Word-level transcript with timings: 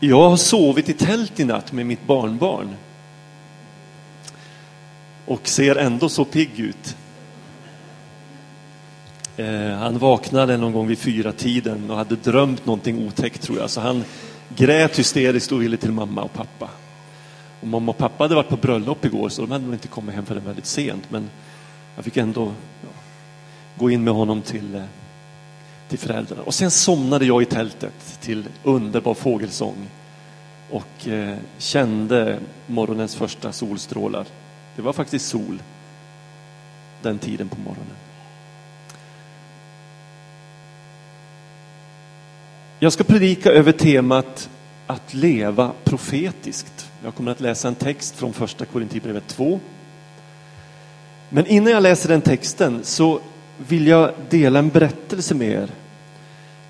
Jag 0.00 0.30
har 0.30 0.36
sovit 0.36 0.88
i 0.88 0.92
tält 0.92 1.40
i 1.40 1.44
natt 1.44 1.72
med 1.72 1.86
mitt 1.86 2.06
barnbarn. 2.06 2.68
Och 5.26 5.48
ser 5.48 5.76
ändå 5.76 6.08
så 6.08 6.24
pigg 6.24 6.60
ut. 6.60 6.96
Eh, 9.36 9.70
han 9.70 9.98
vaknade 9.98 10.56
någon 10.56 10.72
gång 10.72 10.86
vid 10.86 10.98
fyra 10.98 11.32
tiden 11.32 11.90
och 11.90 11.96
hade 11.96 12.16
drömt 12.16 12.66
någonting 12.66 13.06
otäckt 13.06 13.42
tror 13.42 13.58
jag. 13.58 13.70
Så 13.70 13.80
han 13.80 14.04
grät 14.56 14.98
hysteriskt 14.98 15.52
och 15.52 15.62
ville 15.62 15.76
till 15.76 15.92
mamma 15.92 16.22
och 16.22 16.32
pappa. 16.32 16.68
Och 17.60 17.66
mamma 17.66 17.90
och 17.90 17.98
pappa 17.98 18.24
hade 18.24 18.34
varit 18.34 18.48
på 18.48 18.56
bröllop 18.56 19.04
igår 19.04 19.28
så 19.28 19.42
de 19.42 19.50
hade 19.50 19.64
nog 19.64 19.74
inte 19.74 19.88
kommit 19.88 20.14
hem 20.14 20.26
förrän 20.26 20.44
väldigt 20.44 20.66
sent. 20.66 21.10
Men 21.10 21.30
jag 21.96 22.04
fick 22.04 22.16
ändå 22.16 22.52
ja, 22.82 22.88
gå 23.78 23.90
in 23.90 24.04
med 24.04 24.14
honom 24.14 24.42
till, 24.42 24.74
eh, 24.74 24.82
till 25.88 25.98
föräldrarna. 25.98 26.42
Och 26.42 26.54
sen 26.54 26.70
somnade 26.70 27.24
jag 27.26 27.42
i 27.42 27.44
tältet 27.44 28.18
till 28.20 28.48
underbar 28.62 29.14
fågelsång 29.14 29.88
och 30.70 31.08
eh, 31.08 31.36
kände 31.58 32.38
morgonens 32.66 33.14
första 33.14 33.52
solstrålar. 33.52 34.26
Det 34.76 34.82
var 34.82 34.92
faktiskt 34.92 35.28
sol 35.28 35.62
den 37.02 37.18
tiden 37.18 37.48
på 37.48 37.60
morgonen. 37.60 37.96
Jag 42.78 42.92
ska 42.92 43.04
predika 43.04 43.50
över 43.50 43.72
temat 43.72 44.48
att 44.86 45.14
leva 45.14 45.72
profetiskt. 45.84 46.90
Jag 47.04 47.14
kommer 47.14 47.32
att 47.32 47.40
läsa 47.40 47.68
en 47.68 47.74
text 47.74 48.16
från 48.16 48.32
första 48.32 48.64
Korinthierbrevet 48.64 49.26
2. 49.26 49.60
Men 51.28 51.46
innan 51.46 51.72
jag 51.72 51.82
läser 51.82 52.08
den 52.08 52.20
texten 52.22 52.80
så 52.84 53.20
vill 53.58 53.86
jag 53.86 54.12
dela 54.30 54.58
en 54.58 54.68
berättelse 54.68 55.34
med 55.34 55.48
er 55.48 55.70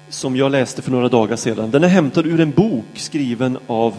som 0.09 0.37
jag 0.37 0.53
läste 0.53 0.83
för 0.83 0.91
några 0.91 1.09
dagar 1.09 1.37
sedan. 1.37 1.71
Den 1.71 1.85
är 1.85 1.89
hämtad 1.89 2.27
ur 2.27 2.41
en 2.41 2.51
bok 2.51 2.85
skriven 2.95 3.59
av 3.67 3.95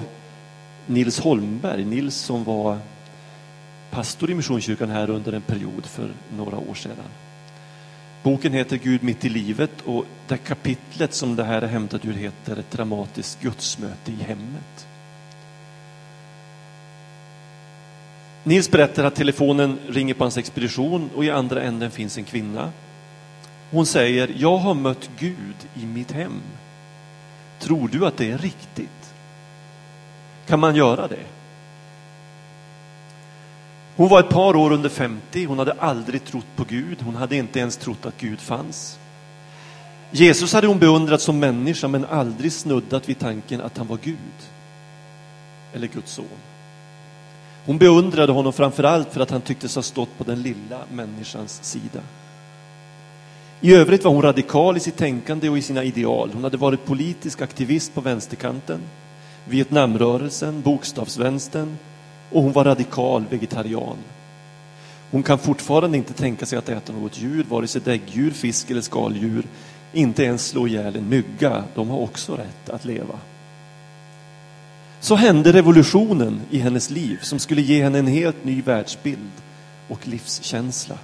Nils 0.86 1.20
Holmberg. 1.20 1.86
Nils 1.86 2.16
som 2.16 2.44
var 2.44 2.78
pastor 3.92 4.32
i 4.32 4.36
Missionskyrkan 4.36 4.90
här 4.90 5.10
under 5.10 5.34
en 5.34 5.42
period 5.42 5.86
för 5.86 6.10
några 6.38 6.58
år 6.58 6.74
sedan. 6.74 6.96
Boken 8.24 8.54
heter 8.54 8.78
Gud 8.78 9.04
mitt 9.04 9.26
i 9.26 9.30
livet 9.30 9.82
och 9.86 10.06
det 10.28 10.38
kapitlet 10.38 11.14
som 11.14 11.36
det 11.36 11.44
här 11.44 11.62
är 11.62 11.68
hämtat 11.68 12.06
ur 12.06 12.14
heter 12.14 12.58
Ett 12.58 12.72
dramatiskt 12.72 13.42
gudsmöte 13.42 14.12
i 14.12 14.24
hemmet. 14.24 14.88
Nils 18.44 18.72
berättar 18.72 19.04
att 19.04 19.16
telefonen 19.16 19.80
ringer 19.88 20.14
på 20.14 20.24
hans 20.24 20.38
expedition 20.38 21.10
och 21.16 21.26
i 21.26 21.32
andra 21.32 21.62
änden 21.62 21.92
finns 21.92 22.18
en 22.18 22.24
kvinna. 22.24 22.72
Hon 23.72 23.86
säger, 23.86 24.32
jag 24.38 24.58
har 24.58 24.74
mött 24.74 25.10
Gud 25.20 25.56
i 25.76 25.86
mitt 25.86 26.12
hem. 26.12 26.42
Tror 27.60 27.88
du 27.88 28.06
att 28.06 28.18
det 28.18 28.32
är 28.32 28.38
riktigt? 28.38 29.14
Kan 30.48 30.60
man 30.60 30.76
göra 30.76 31.08
det? 31.08 31.26
Hon 33.96 34.10
var 34.10 34.20
ett 34.20 34.30
par 34.30 34.56
år 34.56 34.72
under 34.72 34.90
50, 34.90 35.46
hon 35.46 35.60
hade 35.60 35.72
aldrig 35.72 36.26
trott 36.26 36.46
på 36.56 36.64
Gud, 36.64 37.02
hon 37.02 37.16
hade 37.16 37.36
inte 37.36 37.60
ens 37.60 37.78
trott 37.78 38.06
att 38.06 38.18
Gud 38.18 38.40
fanns. 38.40 39.00
Jesus 40.12 40.54
hade 40.54 40.68
hon 40.68 40.80
beundrat 40.80 41.22
som 41.22 41.40
människa 41.40 41.88
men 41.88 42.06
aldrig 42.06 42.54
snuddat 42.54 43.10
vid 43.10 43.20
tanken 43.20 43.62
att 43.62 43.78
han 43.78 43.88
var 43.88 43.98
Gud. 44.04 44.18
Eller 45.74 45.88
Guds 45.88 46.12
son. 46.12 46.26
Hon 47.66 47.78
beundrade 47.78 48.32
honom 48.32 48.54
framför 48.54 48.84
allt 48.84 49.14
för 49.14 49.22
att 49.22 49.32
han 49.32 49.42
tycktes 49.42 49.76
ha 49.76 49.82
stått 49.82 50.18
på 50.18 50.24
den 50.24 50.42
lilla 50.42 50.80
människans 50.92 51.64
sida. 51.64 52.02
I 53.62 53.74
övrigt 53.74 54.04
var 54.04 54.12
hon 54.12 54.22
radikal 54.22 54.78
i 54.78 54.80
sitt 54.80 54.98
tänkande 54.98 55.50
och 55.50 55.58
i 55.58 55.62
sina 55.62 55.84
ideal. 55.84 56.30
Hon 56.34 56.44
hade 56.44 56.58
varit 56.58 56.86
politisk 56.86 57.42
aktivist 57.42 57.94
på 57.94 58.02
vänsterkanten, 58.02 58.80
Vietnamrörelsen, 59.46 60.62
bokstavsvänstern 60.62 61.78
och 62.32 62.44
hon 62.44 62.52
var 62.52 62.64
radikal 62.64 63.26
vegetarian. 63.30 63.98
Hon 65.12 65.24
kan 65.24 65.40
fortfarande 65.40 65.98
inte 65.98 66.14
tänka 66.14 66.46
sig 66.46 66.58
att 66.58 66.70
äta 66.70 66.94
något 66.94 67.22
djur, 67.22 67.46
vare 67.50 67.68
sig 67.68 67.82
däggdjur, 67.82 68.32
fisk 68.32 68.72
eller 68.72 68.82
skaldjur. 68.82 69.44
Inte 69.94 70.24
ens 70.24 70.48
slå 70.48 70.68
ihjäl 70.68 70.96
en 70.96 71.10
mygga. 71.10 71.64
De 71.76 71.90
har 71.90 72.00
också 72.00 72.36
rätt 72.36 72.70
att 72.70 72.86
leva. 72.86 73.20
Så 75.00 75.16
hände 75.16 75.54
revolutionen 75.54 76.42
i 76.52 76.60
hennes 76.60 76.90
liv 76.90 77.20
som 77.22 77.40
skulle 77.40 77.62
ge 77.62 77.84
henne 77.84 78.00
en 78.00 78.08
helt 78.08 78.46
ny 78.46 78.62
världsbild 78.62 79.32
och 79.88 80.08
livskänsla. 80.08 80.98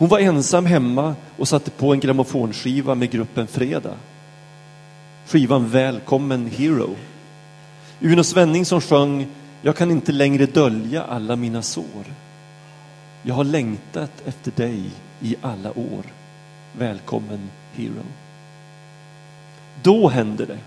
Hon 0.00 0.08
var 0.08 0.18
ensam 0.18 0.66
hemma 0.66 1.14
och 1.36 1.48
satte 1.48 1.70
på 1.70 1.92
en 1.92 2.00
grammofonskiva 2.00 2.94
med 2.94 3.10
gruppen 3.10 3.46
Fredag. 3.46 3.94
Skivan 5.26 5.68
Välkommen 5.68 6.50
Hero. 6.56 6.96
Uno 8.00 8.24
Svenning 8.24 8.64
som 8.64 8.80
sjöng 8.80 9.26
Jag 9.62 9.76
kan 9.76 9.90
inte 9.90 10.12
längre 10.12 10.46
dölja 10.46 11.02
alla 11.02 11.36
mina 11.36 11.62
sår. 11.62 12.04
Jag 13.22 13.34
har 13.34 13.44
längtat 13.44 14.10
efter 14.26 14.52
dig 14.56 14.82
i 15.20 15.36
alla 15.42 15.70
år. 15.78 16.04
Välkommen 16.78 17.50
Hero. 17.74 18.04
Då 19.82 20.08
hände 20.08 20.46
det. 20.46 20.58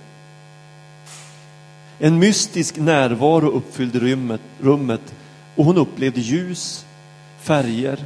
En 2.00 2.20
mystisk 2.20 2.78
närvaro 2.78 3.50
uppfyllde 3.50 4.00
rummet, 4.00 4.42
rummet 4.62 5.16
och 5.56 5.66
hon 5.66 5.78
upplevde 5.78 6.22
ljus, 6.22 6.86
färger, 7.40 8.06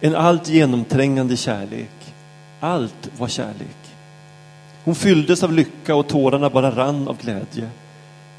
en 0.00 0.14
allt 0.14 0.48
genomträngande 0.48 1.36
kärlek. 1.36 2.14
Allt 2.60 3.10
var 3.18 3.28
kärlek. 3.28 3.76
Hon 4.84 4.94
fylldes 4.94 5.42
av 5.42 5.52
lycka 5.52 5.94
och 5.94 6.08
tårarna 6.08 6.50
bara 6.50 6.70
rann 6.70 7.08
av 7.08 7.16
glädje. 7.22 7.70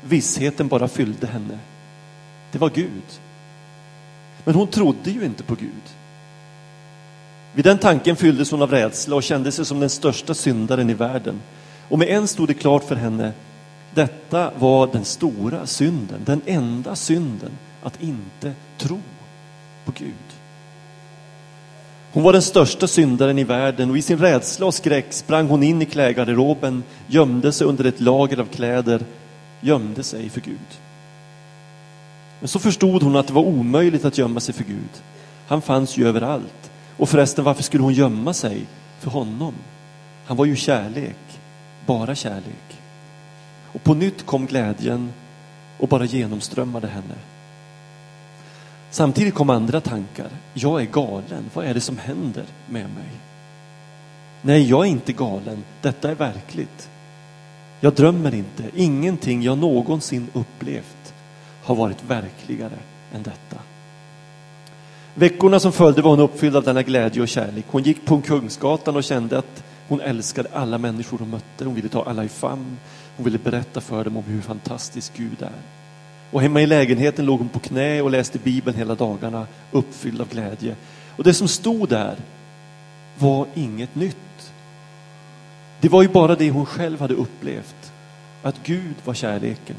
Vissheten 0.04 0.68
bara 0.68 0.88
fyllde 0.88 1.28
henne. 1.28 1.60
Det 2.52 2.60
var 2.60 2.70
Gud. 2.70 3.20
Men 4.44 4.56
hon 4.56 4.68
trodde 4.68 5.12
ju 5.12 5.26
inte 5.26 5.44
på 5.44 5.56
Gud. 5.56 5.84
Vid 7.54 7.66
den 7.66 7.78
tanken 7.78 8.16
fylldes 8.16 8.52
hon 8.52 8.62
av 8.62 8.72
rädsla 8.72 9.16
och 9.16 9.24
kände 9.24 9.52
sig 9.52 9.66
som 9.66 9.80
den 9.80 9.90
största 9.90 10.34
syndaren 10.34 10.90
i 10.90 10.94
världen. 10.94 11.42
Och 11.90 12.00
med 12.00 12.08
en 12.08 12.28
stod 12.28 12.48
det 12.48 12.54
klart 12.54 12.84
för 12.84 12.96
henne, 12.96 13.32
detta 13.94 14.52
var 14.58 14.88
den 14.88 15.06
stora 15.06 15.68
synden, 15.68 16.22
den 16.26 16.42
enda 16.46 16.96
synden, 16.96 17.52
att 17.84 18.04
inte 18.04 18.54
tro 18.78 19.00
på 19.86 19.92
Gud. 19.92 20.29
Hon 22.12 22.24
var 22.24 22.34
den 22.34 22.42
största 22.42 22.88
syndaren 22.88 23.40
i 23.40 23.44
världen 23.44 23.90
och 23.90 23.98
i 23.98 24.02
sin 24.02 24.18
rädsla 24.18 24.66
och 24.66 24.74
skräck 24.74 25.14
sprang 25.14 25.48
hon 25.48 25.64
in 25.64 25.82
i 25.82 25.86
klädgarderoben, 25.86 26.84
gömde 27.08 27.52
sig 27.52 27.68
under 27.68 27.86
ett 27.86 28.00
lager 28.02 28.40
av 28.40 28.46
kläder, 28.46 29.02
gömde 29.62 30.04
sig 30.04 30.30
för 30.30 30.42
Gud. 30.42 30.80
Men 32.40 32.48
så 32.48 32.60
förstod 32.60 33.04
hon 33.04 33.16
att 33.16 33.28
det 33.28 33.34
var 33.34 33.42
omöjligt 33.42 34.06
att 34.06 34.18
gömma 34.18 34.40
sig 34.40 34.56
för 34.56 34.64
Gud. 34.64 35.04
Han 35.48 35.62
fanns 35.62 35.98
ju 35.98 36.08
överallt. 36.08 36.72
Och 36.98 37.10
förresten, 37.10 37.44
varför 37.44 37.64
skulle 37.64 37.84
hon 37.84 37.94
gömma 37.94 38.34
sig 38.34 38.66
för 39.00 39.12
honom? 39.12 39.54
Han 40.26 40.38
var 40.38 40.46
ju 40.46 40.56
kärlek, 40.56 41.40
bara 41.86 42.16
kärlek. 42.16 42.80
Och 43.74 43.84
på 43.84 43.94
nytt 43.94 44.26
kom 44.26 44.46
glädjen 44.46 45.14
och 45.78 45.88
bara 45.88 46.06
genomströmmade 46.06 46.88
henne. 46.88 47.16
Samtidigt 48.92 49.34
kom 49.34 49.50
andra 49.50 49.82
tankar. 49.82 50.30
Jag 50.54 50.82
är 50.82 50.86
galen. 50.86 51.50
Vad 51.54 51.66
är 51.66 51.74
det 51.74 51.82
som 51.82 51.98
händer 51.98 52.46
med 52.70 52.84
mig? 52.84 53.10
Nej, 54.42 54.70
jag 54.70 54.86
är 54.86 54.90
inte 54.90 55.14
galen. 55.14 55.64
Detta 55.82 56.12
är 56.12 56.16
verkligt. 56.16 56.90
Jag 57.80 57.94
drömmer 57.94 58.34
inte. 58.34 58.64
Ingenting 58.76 59.44
jag 59.44 59.58
någonsin 59.58 60.28
upplevt 60.34 61.14
har 61.64 61.76
varit 61.76 62.04
verkligare 62.04 62.78
än 63.14 63.24
detta. 63.24 63.62
Veckorna 65.14 65.60
som 65.60 65.72
följde 65.72 66.02
var 66.02 66.12
hon 66.12 66.20
uppfylld 66.20 66.56
av 66.56 66.64
denna 66.64 66.84
glädje 66.84 67.22
och 67.22 67.28
kärlek. 67.28 67.66
Hon 67.68 67.84
gick 67.84 68.06
på 68.06 68.22
Kungsgatan 68.22 68.96
och 68.96 69.04
kände 69.04 69.38
att 69.38 69.64
hon 69.88 70.02
älskade 70.02 70.50
alla 70.54 70.78
människor 70.78 71.18
hon 71.18 71.30
mötte. 71.30 71.66
Hon 71.66 71.76
ville 71.76 71.90
ta 71.90 72.04
alla 72.04 72.24
i 72.24 72.30
famn. 72.30 72.78
Hon 73.18 73.24
ville 73.24 73.38
berätta 73.38 73.82
för 73.82 74.04
dem 74.04 74.18
om 74.18 74.24
hur 74.24 74.42
fantastisk 74.42 75.14
Gud 75.18 75.42
är. 75.42 75.62
Och 76.32 76.42
hemma 76.42 76.62
i 76.62 76.66
lägenheten 76.66 77.26
låg 77.26 77.40
hon 77.40 77.50
på 77.50 77.60
knä 77.60 78.02
och 78.02 78.12
läste 78.12 78.40
Bibeln 78.40 78.78
hela 78.78 78.96
dagarna, 78.96 79.48
uppfylld 79.72 80.22
av 80.22 80.30
glädje. 80.30 80.76
Och 81.16 81.24
det 81.24 81.34
som 81.34 81.48
stod 81.48 81.90
där 81.90 82.16
var 83.18 83.48
inget 83.56 83.96
nytt. 83.96 84.52
Det 85.82 85.90
var 85.90 86.02
ju 86.02 86.08
bara 86.08 86.36
det 86.36 86.50
hon 86.50 86.66
själv 86.66 87.02
hade 87.02 87.14
upplevt. 87.14 87.92
Att 88.44 88.56
Gud 88.64 88.96
var 89.06 89.14
kärleken. 89.14 89.76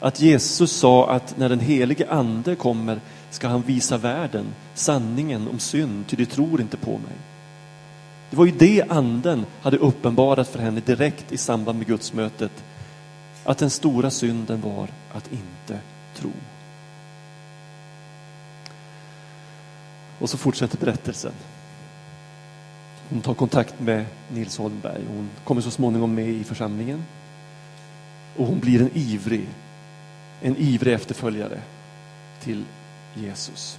Att 0.00 0.20
Jesus 0.20 0.72
sa 0.72 1.10
att 1.10 1.38
när 1.38 1.48
den 1.48 1.60
helige 1.60 2.10
ande 2.10 2.56
kommer 2.56 3.00
ska 3.30 3.48
han 3.48 3.62
visa 3.62 3.98
världen 3.98 4.46
sanningen 4.74 5.48
om 5.48 5.58
synd, 5.58 6.06
ty 6.06 6.16
de 6.16 6.26
tror 6.26 6.60
inte 6.60 6.76
på 6.76 6.90
mig. 6.90 7.16
Det 8.30 8.36
var 8.36 8.46
ju 8.46 8.52
det 8.52 8.84
anden 8.88 9.46
hade 9.62 9.76
uppenbarat 9.76 10.48
för 10.48 10.58
henne 10.58 10.80
direkt 10.80 11.32
i 11.32 11.36
samband 11.36 11.78
med 11.78 11.86
gudsmötet. 11.86 12.52
Att 13.44 13.58
den 13.58 13.70
stora 13.70 14.10
synden 14.10 14.60
var 14.60 14.88
att 15.12 15.32
inte 15.32 15.80
tro. 16.16 16.30
Och 20.18 20.30
så 20.30 20.38
fortsätter 20.38 20.78
berättelsen. 20.78 21.32
Hon 23.08 23.20
tar 23.20 23.34
kontakt 23.34 23.80
med 23.80 24.04
Nils 24.28 24.58
Holmberg. 24.58 25.02
Hon 25.08 25.30
kommer 25.44 25.60
så 25.60 25.70
småningom 25.70 26.14
med 26.14 26.28
i 26.28 26.44
församlingen. 26.44 27.04
Och 28.36 28.46
hon 28.46 28.60
blir 28.60 28.80
en 28.80 28.90
ivrig, 28.94 29.48
en 30.42 30.56
ivrig 30.56 30.94
efterföljare 30.94 31.60
till 32.40 32.64
Jesus. 33.14 33.78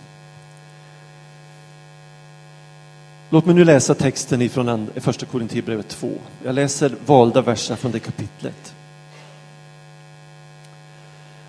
Låt 3.29 3.45
mig 3.45 3.55
nu 3.55 3.65
läsa 3.65 3.95
texten 3.95 4.41
ifrån 4.41 4.89
första 4.95 5.25
Korinthierbrevet 5.25 5.89
2. 5.89 6.11
Jag 6.43 6.55
läser 6.55 6.95
valda 7.05 7.41
verser 7.41 7.75
från 7.75 7.91
det 7.91 7.99
kapitlet. 7.99 8.73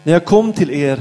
När 0.04 0.12
jag 0.12 0.24
kom 0.24 0.52
till 0.52 0.70
er 0.70 1.00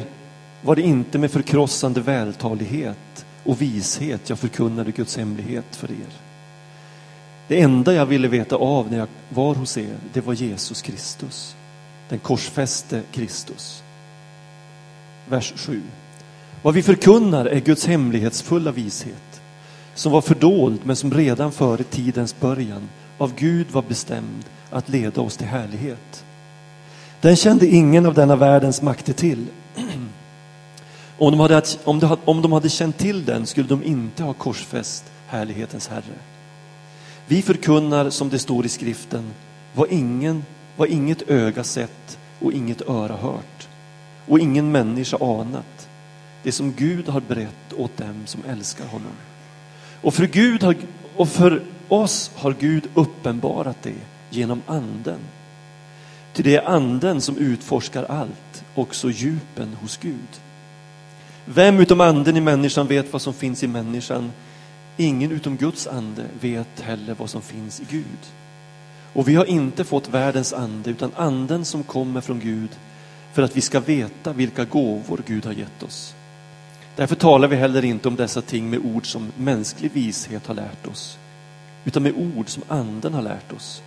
var 0.62 0.76
det 0.76 0.82
inte 0.82 1.18
med 1.18 1.32
förkrossande 1.32 2.02
vältalighet 2.02 3.26
och 3.44 3.62
vishet 3.62 4.30
jag 4.30 4.40
förkunnade 4.40 4.92
Guds 4.92 5.18
hemlighet 5.18 5.76
för 5.76 5.92
er. 5.92 6.14
Det 7.48 7.62
enda 7.62 7.94
jag 7.94 8.06
ville 8.06 8.28
veta 8.28 8.56
av 8.56 8.92
när 8.92 8.98
jag 8.98 9.08
var 9.30 9.56
hos 9.56 9.78
er, 9.78 9.96
det 10.14 10.22
var 10.22 10.34
Jesus 10.34 10.82
Kristus, 10.82 11.56
den 12.10 12.20
korsfäste 12.20 13.02
Kristus. 13.12 13.84
Vers 15.30 15.54
7. 15.56 15.82
Vad 16.62 16.74
vi 16.74 16.84
förkunnar 16.84 17.46
är 17.46 17.60
Guds 17.60 17.86
hemlighetsfulla 17.86 18.72
vishet, 18.72 19.42
som 19.96 20.12
var 20.12 20.22
fördold 20.22 20.80
men 20.84 20.96
som 20.96 21.14
redan 21.14 21.52
före 21.52 21.84
tidens 21.84 22.40
början 22.40 22.90
av 23.18 23.36
Gud 23.36 23.72
var 23.72 23.84
bestämd 23.88 24.46
att 24.70 24.90
leda 24.90 25.22
oss 25.22 25.38
till 25.38 25.48
härlighet. 25.48 26.24
Den 27.24 27.36
kände 27.36 27.68
ingen 27.68 28.06
av 28.06 28.14
denna 28.14 28.36
världens 28.36 28.82
makter 28.82 29.14
till. 29.14 29.46
Om 31.18 31.32
de, 31.32 31.40
hade, 31.40 31.64
om, 31.84 32.00
de, 32.00 32.18
om 32.26 32.42
de 32.42 32.52
hade 32.52 32.70
känt 32.70 32.98
till 32.98 33.26
den 33.26 33.46
skulle 33.46 33.68
de 33.68 33.84
inte 33.84 34.24
ha 34.24 34.34
korsfäst 34.34 35.04
härlighetens 35.28 35.88
Herre. 35.88 36.16
Vi 37.28 37.42
förkunnar 37.42 38.10
som 38.10 38.30
det 38.30 38.40
står 38.40 38.66
i 38.66 38.70
skriften 38.70 39.34
vad, 39.76 39.92
ingen, 39.92 40.46
vad 40.78 40.90
inget 40.90 41.30
öga 41.30 41.64
sett 41.64 42.18
och 42.40 42.54
inget 42.54 42.82
öra 42.82 43.16
hört 43.16 43.68
och 44.28 44.40
ingen 44.40 44.72
människa 44.72 45.18
anat. 45.18 45.88
Det 46.44 46.52
som 46.52 46.74
Gud 46.74 47.08
har 47.08 47.22
berett 47.22 47.74
åt 47.78 47.98
dem 47.98 48.24
som 48.26 48.42
älskar 48.50 48.86
honom. 48.86 49.14
Och 50.02 50.14
för, 50.14 50.26
Gud 50.26 50.64
har, 50.64 50.76
och 51.16 51.30
för 51.30 51.62
oss 51.88 52.32
har 52.36 52.56
Gud 52.60 52.88
uppenbarat 52.94 53.78
det 53.84 53.96
genom 54.30 54.62
anden. 54.68 55.20
Ty 56.34 56.44
det 56.44 56.56
är 56.56 56.70
anden 56.70 57.22
som 57.22 57.38
utforskar 57.38 58.04
allt, 58.04 58.64
också 58.76 59.12
djupen 59.12 59.74
hos 59.82 59.98
Gud. 59.98 60.42
Vem 61.46 61.80
utom 61.80 62.02
anden 62.02 62.38
i 62.38 62.42
människan 62.42 62.88
vet 62.88 63.14
vad 63.14 63.22
som 63.22 63.34
finns 63.34 63.64
i 63.64 63.68
människan? 63.68 64.32
Ingen 64.98 65.32
utom 65.32 65.58
Guds 65.58 65.88
ande 65.88 66.26
vet 66.42 66.82
heller 66.82 67.16
vad 67.20 67.30
som 67.30 67.42
finns 67.42 67.82
i 67.82 67.84
Gud. 67.90 68.20
Och 69.14 69.28
vi 69.28 69.36
har 69.36 69.46
inte 69.46 69.84
fått 69.84 70.10
världens 70.10 70.54
ande, 70.54 70.90
utan 70.90 71.12
anden 71.16 71.66
som 71.66 71.84
kommer 71.84 72.22
från 72.22 72.40
Gud 72.40 72.70
för 73.34 73.42
att 73.42 73.58
vi 73.58 73.62
ska 73.62 73.80
veta 73.80 74.34
vilka 74.34 74.66
gåvor 74.66 75.22
Gud 75.28 75.46
har 75.46 75.54
gett 75.54 75.84
oss. 75.84 76.16
Därför 76.96 77.16
talar 77.16 77.48
vi 77.48 77.56
heller 77.56 77.86
inte 77.86 78.08
om 78.08 78.16
dessa 78.16 78.42
ting 78.42 78.70
med 78.70 78.80
ord 78.80 79.12
som 79.12 79.32
mänsklig 79.38 79.92
vishet 79.92 80.48
har 80.48 80.56
lärt 80.56 80.88
oss, 80.88 81.18
utan 81.86 82.04
med 82.04 82.14
ord 82.16 82.50
som 82.50 82.64
anden 82.68 83.14
har 83.14 83.22
lärt 83.22 83.52
oss. 83.52 83.82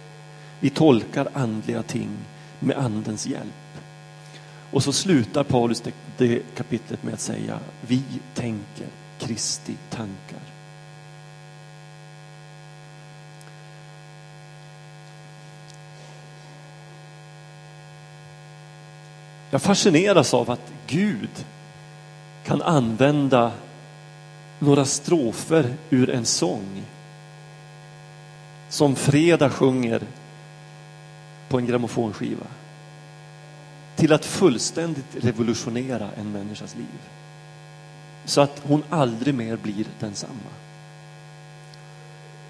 Vi 0.61 0.71
tolkar 0.71 1.29
andliga 1.35 1.83
ting 1.83 2.11
med 2.61 2.77
andens 2.77 3.27
hjälp. 3.27 3.81
Och 4.71 4.83
så 4.83 4.93
slutar 4.93 5.45
Paulus 5.45 5.81
det, 5.81 5.93
det 6.19 6.43
kapitlet 6.57 7.03
med 7.03 7.15
att 7.15 7.21
säga, 7.21 7.59
vi 7.81 8.03
tänker 8.35 8.87
Kristi 9.19 9.77
tankar. 9.91 10.41
Jag 19.51 19.63
fascineras 19.63 20.35
av 20.35 20.51
att 20.51 20.73
Gud 20.87 21.45
kan 22.45 22.63
använda 22.63 23.53
några 24.59 24.85
strofer 24.85 25.75
ur 25.91 26.11
en 26.11 26.25
sång 26.25 26.83
som 28.69 28.97
Freda 28.97 29.51
sjunger 29.51 30.03
på 31.49 31.59
en 31.59 31.67
grammofonskiva 31.67 32.47
till 33.97 34.13
att 34.13 34.25
fullständigt 34.25 35.17
revolutionera 35.25 36.09
en 36.19 36.33
människas 36.33 36.75
liv. 36.75 37.01
Så 38.25 38.41
att 38.41 38.63
hon 38.63 38.83
aldrig 38.91 39.35
mer 39.35 39.57
blir 39.57 39.87
densamma. 40.01 40.51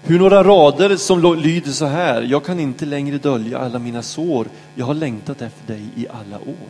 Hur 0.03 0.19
några 0.19 0.43
rader 0.43 0.95
som 0.97 1.35
lyder 1.35 1.71
så 1.71 1.85
här, 1.85 2.21
jag 2.21 2.45
kan 2.45 2.59
inte 2.59 2.85
längre 2.85 3.17
dölja 3.17 3.59
alla 3.59 3.79
mina 3.79 4.01
sår, 4.01 4.47
jag 4.75 4.85
har 4.85 4.93
längtat 4.93 5.41
efter 5.41 5.67
dig 5.73 5.83
i 5.95 6.07
alla 6.07 6.39
år. 6.39 6.69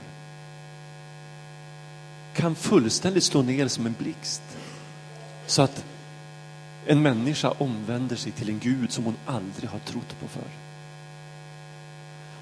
Kan 2.35 2.55
fullständigt 2.55 3.23
slå 3.23 3.41
ner 3.41 3.67
som 3.67 3.85
en 3.85 3.95
blixt. 3.99 4.41
Så 5.47 5.61
att 5.61 5.85
en 6.85 7.01
människa 7.01 7.53
omvänder 7.57 8.15
sig 8.15 8.31
till 8.31 8.49
en 8.49 8.59
Gud 8.59 8.91
som 8.91 9.03
hon 9.03 9.15
aldrig 9.25 9.69
har 9.69 9.79
trott 9.79 10.19
på 10.19 10.27
förr. 10.27 10.66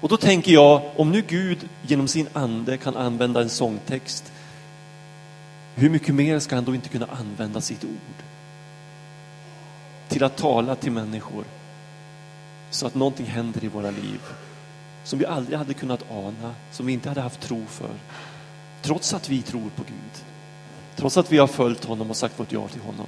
Och 0.00 0.08
då 0.08 0.16
tänker 0.16 0.52
jag, 0.52 0.82
om 0.96 1.12
nu 1.12 1.22
Gud 1.28 1.68
genom 1.82 2.08
sin 2.08 2.28
ande 2.32 2.76
kan 2.76 2.96
använda 2.96 3.40
en 3.40 3.48
sångtext, 3.48 4.32
hur 5.74 5.90
mycket 5.90 6.14
mer 6.14 6.38
ska 6.38 6.54
han 6.54 6.64
då 6.64 6.74
inte 6.74 6.88
kunna 6.88 7.06
använda 7.06 7.60
sitt 7.60 7.84
ord? 7.84 8.16
Till 10.08 10.24
att 10.24 10.36
tala 10.36 10.74
till 10.74 10.92
människor 10.92 11.44
så 12.70 12.86
att 12.86 12.94
någonting 12.94 13.26
händer 13.26 13.64
i 13.64 13.68
våra 13.68 13.90
liv 13.90 14.20
som 15.04 15.18
vi 15.18 15.26
aldrig 15.26 15.58
hade 15.58 15.74
kunnat 15.74 16.10
ana, 16.10 16.54
som 16.72 16.86
vi 16.86 16.92
inte 16.92 17.08
hade 17.08 17.20
haft 17.20 17.40
tro 17.40 17.66
för. 17.66 17.90
Trots 18.82 19.14
att 19.14 19.28
vi 19.28 19.42
tror 19.42 19.70
på 19.76 19.82
Gud. 19.82 20.24
Trots 20.96 21.16
att 21.16 21.32
vi 21.32 21.38
har 21.38 21.46
följt 21.46 21.84
honom 21.84 22.10
och 22.10 22.16
sagt 22.16 22.40
vårt 22.40 22.52
ja 22.52 22.68
till 22.68 22.80
honom. 22.80 23.06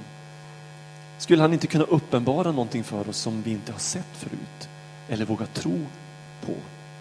Skulle 1.17 1.41
han 1.41 1.53
inte 1.53 1.67
kunna 1.67 1.83
uppenbara 1.83 2.51
någonting 2.51 2.83
för 2.83 3.09
oss 3.09 3.17
som 3.17 3.41
vi 3.41 3.51
inte 3.51 3.71
har 3.71 3.79
sett 3.79 4.17
förut 4.17 4.69
eller 5.09 5.25
vågat 5.25 5.53
tro 5.53 5.85
på? 6.45 6.53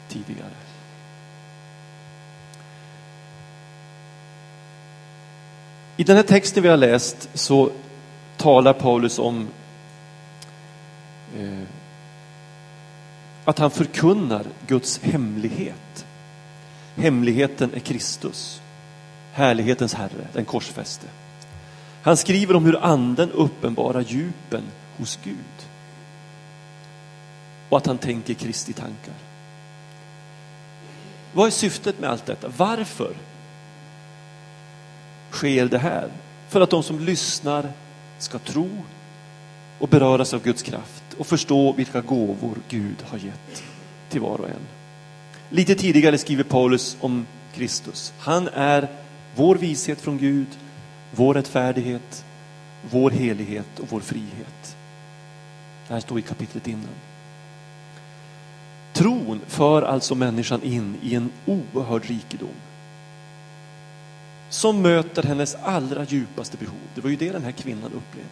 Tidigare. 0.09 0.51
I 5.97 6.05
den 6.05 6.17
här 6.17 6.23
texten 6.23 6.63
vi 6.63 6.69
har 6.69 6.77
läst 6.77 7.29
så 7.35 7.71
talar 8.37 8.73
Paulus 8.73 9.19
om 9.19 9.49
eh, 11.39 11.63
att 13.45 13.59
han 13.59 13.71
förkunnar 13.71 14.47
Guds 14.67 15.01
hemlighet. 15.03 16.07
Hemligheten 16.97 17.75
är 17.75 17.81
Kristus, 17.81 18.61
härlighetens 19.33 19.95
Herre, 19.95 20.27
den 20.33 20.45
korsfäste. 20.45 21.07
Han 22.03 22.17
skriver 22.17 22.57
om 22.57 22.65
hur 22.65 22.85
anden 22.85 23.31
uppenbarar 23.31 24.01
djupen 24.01 24.63
hos 24.99 25.19
Gud 25.25 25.69
och 27.69 27.79
att 27.79 27.87
han 27.87 27.99
tänker 27.99 28.35
Kristi 28.35 28.73
tankar. 28.73 29.15
Vad 31.33 31.47
är 31.47 31.51
syftet 31.51 32.01
med 32.01 32.11
allt 32.11 32.27
detta? 32.27 32.49
Varför 32.57 33.15
sker 35.31 35.67
det 35.67 35.79
här? 35.79 36.09
För 36.49 36.61
att 36.61 36.71
de 36.71 36.83
som 36.83 37.01
lyssnar 37.01 37.73
ska 38.19 38.39
tro 38.39 38.71
och 39.79 39.89
beröras 39.89 40.35
av 40.35 40.43
Guds 40.43 40.63
kraft 40.63 41.03
och 41.19 41.27
förstå 41.27 41.73
vilka 41.73 42.01
gåvor 42.01 42.57
Gud 42.69 42.97
har 43.07 43.19
gett 43.19 43.63
till 44.11 44.21
var 44.21 44.41
och 44.41 44.49
en. 44.49 44.67
Lite 45.51 45.75
tidigare 45.75 46.19
skriver 46.19 46.45
Paulus 46.45 46.97
om 47.01 47.27
Kristus. 47.55 48.13
Han 48.19 48.49
är 48.49 48.89
vår 49.37 49.55
vishet 49.55 50.01
från 50.01 50.19
Gud, 50.19 50.47
vår 51.11 51.35
rättfärdighet, 51.35 52.25
vår 52.91 53.11
helighet 53.11 53.79
och 53.79 53.87
vår 53.89 54.01
frihet. 54.01 54.77
Det 55.89 55.95
här 55.95 56.01
står 56.01 56.19
i 56.19 56.23
kapitlet 56.23 56.69
innan. 56.69 57.08
Tron 58.99 59.41
för 59.47 59.83
alltså 59.83 60.15
människan 60.15 60.63
in 60.63 60.97
i 61.03 61.15
en 61.15 61.31
oerhörd 61.47 62.05
rikedom. 62.05 62.55
Som 64.51 64.83
möter 64.83 65.23
hennes 65.23 65.55
allra 65.55 66.05
djupaste 66.05 66.57
behov. 66.57 66.79
Det 66.95 67.01
var 67.01 67.11
ju 67.11 67.17
det 67.17 67.33
den 67.33 67.45
här 67.45 67.53
kvinnan 67.53 67.93
upplevde. 67.93 68.29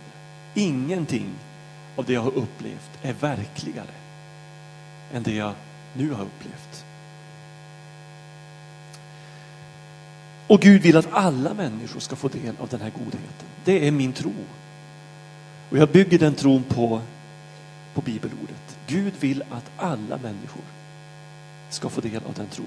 Ingenting 0.55 1.27
av 1.97 2.05
det 2.05 2.13
jag 2.13 2.21
har 2.21 2.37
upplevt 2.37 2.91
är 3.03 3.13
verkligare 3.13 3.95
än 5.13 5.23
det 5.23 5.35
jag 5.35 5.53
nu 5.93 6.11
har 6.11 6.25
upplevt. 6.25 6.85
Och 10.47 10.61
Gud 10.61 10.83
vill 10.83 10.97
att 10.97 11.13
alla 11.13 11.55
människor 11.55 12.01
ska 12.01 12.17
få 12.17 12.29
del 12.29 12.55
av 12.61 12.69
den 12.69 12.81
här 12.81 12.91
godheten. 12.91 13.47
Det 13.65 13.87
är 13.87 13.91
min 13.91 14.13
tro. 14.13 14.35
Och 15.71 15.79
jag 15.79 15.89
bygger 15.89 16.19
den 16.19 16.35
tron 16.35 16.63
på, 16.63 17.01
på 17.95 18.01
bibelordet. 18.01 18.66
Gud 18.87 19.13
vill 19.21 19.43
att 19.43 19.71
alla 19.77 20.19
människor 20.19 20.63
ska 21.71 21.89
få 21.89 22.01
del 22.01 22.23
av 22.29 22.35
den 22.35 22.47
tron. 22.47 22.67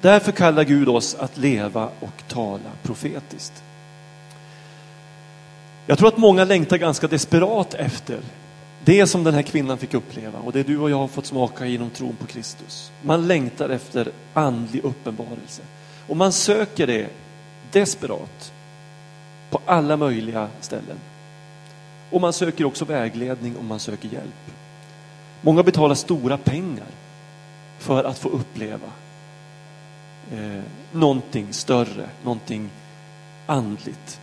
Därför 0.00 0.32
kallar 0.32 0.64
Gud 0.64 0.88
oss 0.88 1.14
att 1.14 1.36
leva 1.36 1.88
och 2.00 2.22
tala 2.28 2.70
profetiskt. 2.82 3.62
Jag 5.86 5.98
tror 5.98 6.08
att 6.08 6.16
många 6.16 6.44
längtar 6.44 6.76
ganska 6.76 7.06
desperat 7.06 7.74
efter 7.74 8.20
det 8.84 9.06
som 9.06 9.24
den 9.24 9.34
här 9.34 9.42
kvinnan 9.42 9.78
fick 9.78 9.94
uppleva 9.94 10.38
och 10.38 10.52
det 10.52 10.62
du 10.62 10.78
och 10.78 10.90
jag 10.90 10.98
har 10.98 11.08
fått 11.08 11.26
smaka 11.26 11.66
genom 11.66 11.90
tron 11.90 12.16
på 12.16 12.26
Kristus. 12.26 12.92
Man 13.02 13.28
längtar 13.28 13.68
efter 13.68 14.08
andlig 14.34 14.84
uppenbarelse. 14.84 15.62
Och 16.06 16.16
man 16.16 16.32
söker 16.32 16.86
det 16.86 17.08
desperat 17.72 18.52
på 19.50 19.60
alla 19.66 19.96
möjliga 19.96 20.48
ställen. 20.60 20.96
Och 22.10 22.20
man 22.20 22.32
söker 22.32 22.64
också 22.64 22.84
vägledning 22.84 23.56
och 23.56 23.64
man 23.64 23.80
söker 23.80 24.08
hjälp. 24.08 24.52
Många 25.44 25.62
betalar 25.62 25.94
stora 25.94 26.38
pengar 26.38 26.86
för 27.78 28.04
att 28.04 28.18
få 28.18 28.28
uppleva 28.28 28.88
eh, 30.32 30.62
någonting 30.92 31.52
större, 31.52 32.08
någonting 32.24 32.70
andligt. 33.46 34.20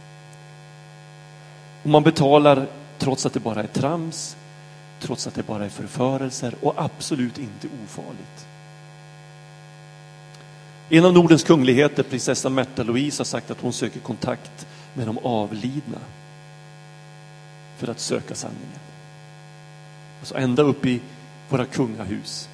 Och 1.84 1.90
man 1.90 2.04
betalar 2.04 2.68
trots 2.98 3.26
att 3.26 3.34
det 3.34 3.40
bara 3.40 3.64
är 3.64 3.68
trams, 3.68 4.38
trots 5.00 5.28
att 5.28 5.36
det 5.36 5.44
bara 5.44 5.66
är 5.66 5.70
förförelser 5.70 6.56
och 6.62 6.74
absolut 6.78 7.38
inte 7.38 7.68
ofarligt. 7.84 8.48
En 10.90 11.06
av 11.06 11.14
Nordens 11.14 11.44
kungligheter, 11.44 12.04
prinsessa 12.04 12.50
Märta 12.50 12.84
Louise, 12.84 13.20
har 13.20 13.26
sagt 13.26 13.52
att 13.52 13.62
hon 13.62 13.74
söker 13.74 14.00
kontakt 14.00 14.68
med 14.94 15.08
de 15.08 15.18
avlidna 15.18 16.00
för 17.78 17.88
att 17.88 18.00
söka 18.00 18.36
sanningen. 18.36 18.89
Alltså 20.20 20.38
ända 20.38 20.64
upp 20.64 20.86
i 20.86 21.02
våra 21.50 21.66
kungahus. 21.66 22.50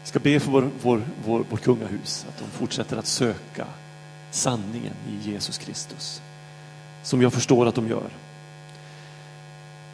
Jag 0.00 0.08
ska 0.08 0.18
be 0.18 0.40
för 0.40 0.50
vår, 0.50 0.70
vår, 0.82 1.02
vår, 1.24 1.44
vårt 1.50 1.62
kungahus 1.62 2.26
att 2.28 2.38
de 2.38 2.44
fortsätter 2.58 2.96
att 2.96 3.06
söka 3.06 3.66
sanningen 4.30 4.94
i 5.08 5.30
Jesus 5.30 5.58
Kristus. 5.58 6.22
Som 7.02 7.22
jag 7.22 7.32
förstår 7.32 7.66
att 7.66 7.74
de 7.74 7.88
gör. 7.88 8.10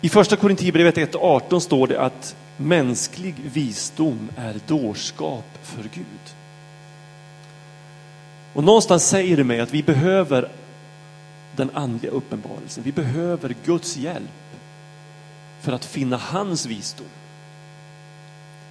I 0.01 0.09
första 0.09 0.37
Korintierbrevet 0.37 0.97
1.18 0.97 1.59
står 1.59 1.87
det 1.87 2.01
att 2.01 2.37
mänsklig 2.57 3.35
visdom 3.53 4.29
är 4.37 4.61
dårskap 4.67 5.59
för 5.63 5.83
Gud. 5.83 6.35
Och 8.55 8.65
någonstans 8.65 9.09
säger 9.09 9.37
det 9.37 9.45
mig 9.45 9.61
att 9.61 9.75
vi 9.75 9.83
behöver 9.83 10.49
den 11.57 11.71
andliga 11.75 12.13
uppenbarelsen. 12.13 12.85
Vi 12.85 12.93
behöver 12.93 13.55
Guds 13.65 13.97
hjälp 13.97 14.48
för 15.61 15.73
att 15.73 15.85
finna 15.85 16.17
hans 16.17 16.67
visdom. 16.67 17.07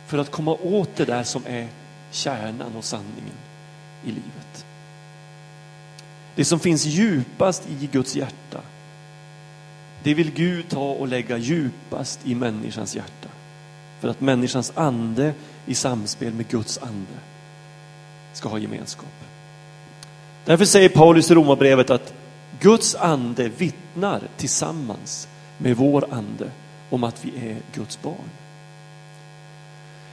För 0.07 0.17
att 0.17 0.31
komma 0.31 0.51
åt 0.53 0.95
det 0.95 1.05
där 1.05 1.23
som 1.23 1.43
är 1.45 1.67
kärnan 2.11 2.75
och 2.75 2.83
sanningen 2.83 3.37
i 4.03 4.07
livet. 4.07 4.65
Det 6.35 6.45
som 6.45 6.59
finns 6.59 6.85
djupast 6.85 7.63
i 7.69 7.89
Guds 7.91 8.15
hjärta. 8.15 8.61
Det 10.03 10.13
vill 10.13 10.31
Gud 10.31 10.69
ta 10.69 10.89
och 10.91 11.07
lägga 11.07 11.37
djupast 11.37 12.19
i 12.23 12.35
människans 12.35 12.95
hjärta. 12.95 13.29
För 13.99 14.07
att 14.07 14.21
människans 14.21 14.71
ande 14.75 15.33
i 15.65 15.75
samspel 15.75 16.33
med 16.33 16.47
Guds 16.47 16.77
ande 16.77 17.19
ska 18.33 18.49
ha 18.49 18.59
gemenskap. 18.59 19.13
Därför 20.45 20.65
säger 20.65 20.89
Paulus 20.89 21.31
i 21.31 21.33
Romarbrevet 21.33 21.89
att 21.89 22.13
Guds 22.59 22.95
ande 22.95 23.49
vittnar 23.49 24.21
tillsammans 24.37 25.27
med 25.57 25.77
vår 25.77 26.05
ande 26.11 26.51
om 26.89 27.03
att 27.03 27.25
vi 27.25 27.49
är 27.49 27.57
Guds 27.73 28.01
barn. 28.01 28.29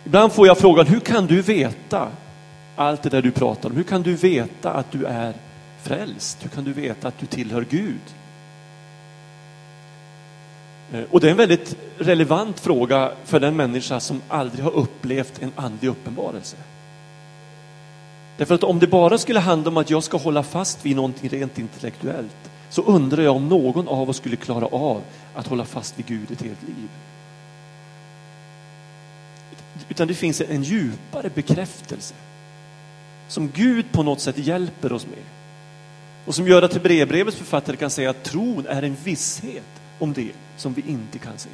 Ibland 0.05 0.33
får 0.33 0.47
jag 0.47 0.59
frågan, 0.59 0.87
hur 0.87 1.01
kan 1.01 1.27
du 1.27 1.43
veta 1.43 2.09
allt 2.77 3.03
det 3.03 3.09
där 3.09 3.23
du 3.23 3.31
pratar 3.31 3.71
om? 3.71 3.77
Hur 3.77 3.83
kan 3.83 4.03
du 4.03 4.15
veta 4.15 4.73
att 4.73 4.93
du 4.93 5.05
är 5.05 5.35
frälst? 5.83 6.39
Hur 6.45 6.49
kan 6.49 6.65
du 6.65 6.73
veta 6.73 7.09
att 7.09 7.19
du 7.19 7.27
tillhör 7.27 7.67
Gud? 7.71 8.01
Eh, 10.93 11.03
och 11.11 11.21
det 11.21 11.27
är 11.27 11.31
en 11.31 11.37
väldigt 11.37 11.77
relevant 11.99 12.61
fråga 12.61 13.13
för 13.25 13.41
den 13.41 13.57
människa 13.57 14.01
som 14.01 14.23
aldrig 14.29 14.65
har 14.65 14.73
upplevt 14.73 15.43
en 15.43 15.53
andlig 15.57 15.89
uppenbarelse. 15.89 16.57
Därför 18.37 18.55
att 18.55 18.65
om 18.65 18.79
det 18.79 18.87
bara 18.87 19.19
skulle 19.19 19.41
handla 19.41 19.71
om 19.71 19.77
att 19.77 19.91
jag 19.91 20.03
ska 20.03 20.17
hålla 20.17 20.43
fast 20.43 20.87
vid 20.87 20.97
någonting 20.97 21.29
rent 21.29 21.59
intellektuellt 21.59 22.51
så 22.75 22.83
undrar 22.83 23.23
jag 23.23 23.37
om 23.37 23.49
någon 23.49 23.89
av 23.89 24.11
oss 24.11 24.17
skulle 24.17 24.37
klara 24.37 24.67
av 24.67 25.03
att 25.35 25.47
hålla 25.47 25.65
fast 25.65 25.99
vid 25.99 26.07
Gud 26.07 26.31
ett 26.31 26.43
helt 26.43 26.63
liv. 26.63 26.89
Utan 29.89 30.09
det 30.09 30.15
finns 30.15 30.41
en 30.41 30.63
djupare 30.63 31.31
bekräftelse 31.35 32.15
som 33.29 33.51
Gud 33.51 33.93
på 33.93 34.03
något 34.03 34.21
sätt 34.21 34.39
hjälper 34.39 34.93
oss 34.93 35.07
med. 35.07 35.25
Och 36.25 36.35
som 36.35 36.49
gör 36.49 36.63
att 36.63 36.73
Hebreerbrevets 36.75 37.37
författare 37.37 37.77
kan 37.77 37.91
säga 37.91 38.11
att 38.11 38.25
tron 38.25 38.67
är 38.67 38.83
en 38.83 38.97
visshet 39.05 39.81
om 39.99 40.13
det 40.13 40.33
som 40.57 40.75
vi 40.75 40.83
inte 40.87 41.19
kan 41.19 41.39
se. 41.39 41.51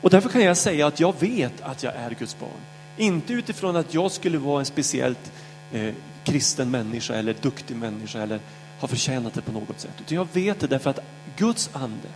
Och 0.00 0.10
därför 0.10 0.28
kan 0.28 0.44
jag 0.44 0.56
säga 0.56 0.86
att 0.86 1.00
jag 1.00 1.14
vet 1.20 1.60
att 1.60 1.82
jag 1.82 1.94
är 1.94 2.10
Guds 2.18 2.38
barn. 2.38 2.60
Inte 2.96 3.32
utifrån 3.32 3.76
att 3.76 3.94
jag 3.94 4.10
skulle 4.10 4.38
vara 4.38 4.60
en 4.60 4.66
speciellt 4.66 5.32
eh, 5.72 5.94
kristen 6.24 6.70
människa 6.70 7.14
eller 7.14 7.34
duktig 7.40 7.76
människa 7.76 8.18
eller 8.18 8.40
har 8.82 8.88
förtjänat 8.88 9.34
det 9.34 9.42
på 9.42 9.52
något 9.52 9.80
sätt. 9.80 9.94
Utan 10.00 10.16
jag 10.16 10.28
vet 10.32 10.60
det 10.60 10.66
därför 10.66 10.90
att 10.90 10.98
Guds 11.36 11.70
ande 11.72 12.08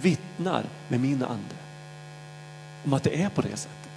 vittnar 0.00 0.64
med 0.88 1.00
min 1.00 1.22
ande 1.22 1.54
om 2.84 2.92
att 2.92 3.02
det 3.02 3.22
är 3.22 3.28
på 3.28 3.42
det 3.42 3.56
sättet. 3.56 3.90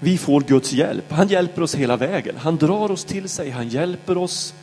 Vi 0.00 0.18
får 0.18 0.40
Guds 0.40 0.72
hjälp. 0.72 1.12
Han 1.12 1.28
hjälper 1.28 1.62
oss 1.62 1.74
hela 1.74 1.96
vägen. 1.96 2.36
Han 2.36 2.56
drar 2.56 2.90
oss 2.90 3.04
till 3.04 3.28
sig. 3.28 3.50
Han 3.50 3.68
hjälper 3.68 4.18
oss 4.18 4.54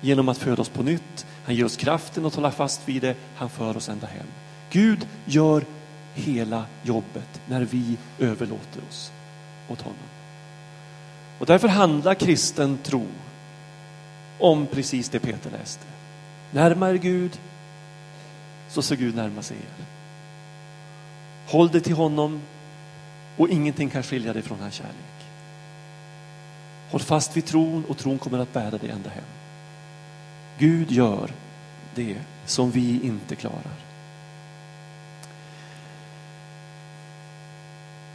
genom 0.00 0.28
att 0.28 0.38
föda 0.38 0.62
oss 0.62 0.68
på 0.68 0.82
nytt. 0.82 1.26
Han 1.44 1.54
ger 1.54 1.64
oss 1.64 1.76
kraften 1.76 2.26
att 2.26 2.34
hålla 2.34 2.50
fast 2.50 2.88
vid 2.88 3.02
det. 3.02 3.14
Han 3.36 3.50
för 3.50 3.76
oss 3.76 3.88
ända 3.88 4.06
hem. 4.06 4.26
Gud 4.70 5.06
gör 5.24 5.64
hela 6.14 6.64
jobbet 6.82 7.40
när 7.46 7.60
vi 7.60 7.96
överlåter 8.18 8.80
oss 8.88 9.12
åt 9.68 9.80
honom. 9.80 10.15
Och 11.38 11.46
därför 11.46 11.68
handlar 11.68 12.14
kristen 12.14 12.78
tro 12.82 13.06
om 14.38 14.66
precis 14.66 15.08
det 15.08 15.18
Peter 15.18 15.50
läste. 15.50 15.84
Närmare 16.50 16.98
Gud 16.98 17.40
så 18.68 18.82
ska 18.82 18.94
Gud 18.94 19.16
närma 19.16 19.42
sig 19.42 19.56
er. 19.56 19.84
Håll 21.46 21.68
dig 21.68 21.80
till 21.80 21.94
honom 21.94 22.40
och 23.36 23.48
ingenting 23.48 23.90
kan 23.90 24.02
skilja 24.02 24.32
dig 24.32 24.42
från 24.42 24.60
hans 24.60 24.74
kärlek. 24.74 24.94
Håll 26.90 27.00
fast 27.00 27.36
vid 27.36 27.46
tron 27.46 27.84
och 27.88 27.98
tron 27.98 28.18
kommer 28.18 28.38
att 28.38 28.52
bära 28.52 28.78
dig 28.78 28.90
ända 28.90 29.10
hem. 29.10 29.24
Gud 30.58 30.90
gör 30.90 31.30
det 31.94 32.16
som 32.46 32.70
vi 32.70 33.00
inte 33.02 33.36
klarar. 33.36 33.85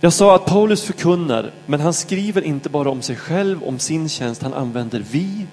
Jag 0.03 0.13
sa 0.13 0.35
att 0.35 0.45
Paulus 0.45 0.83
förkunnar, 0.83 1.51
men 1.65 1.79
han 1.79 1.93
skriver 1.93 2.41
inte 2.41 2.69
bara 2.69 2.89
om 2.89 3.01
sig 3.01 3.15
själv, 3.15 3.63
om 3.63 3.79
sin 3.79 4.09
tjänst. 4.09 4.41
Han 4.41 4.53
använder 4.53 5.05
vi, 5.11 5.45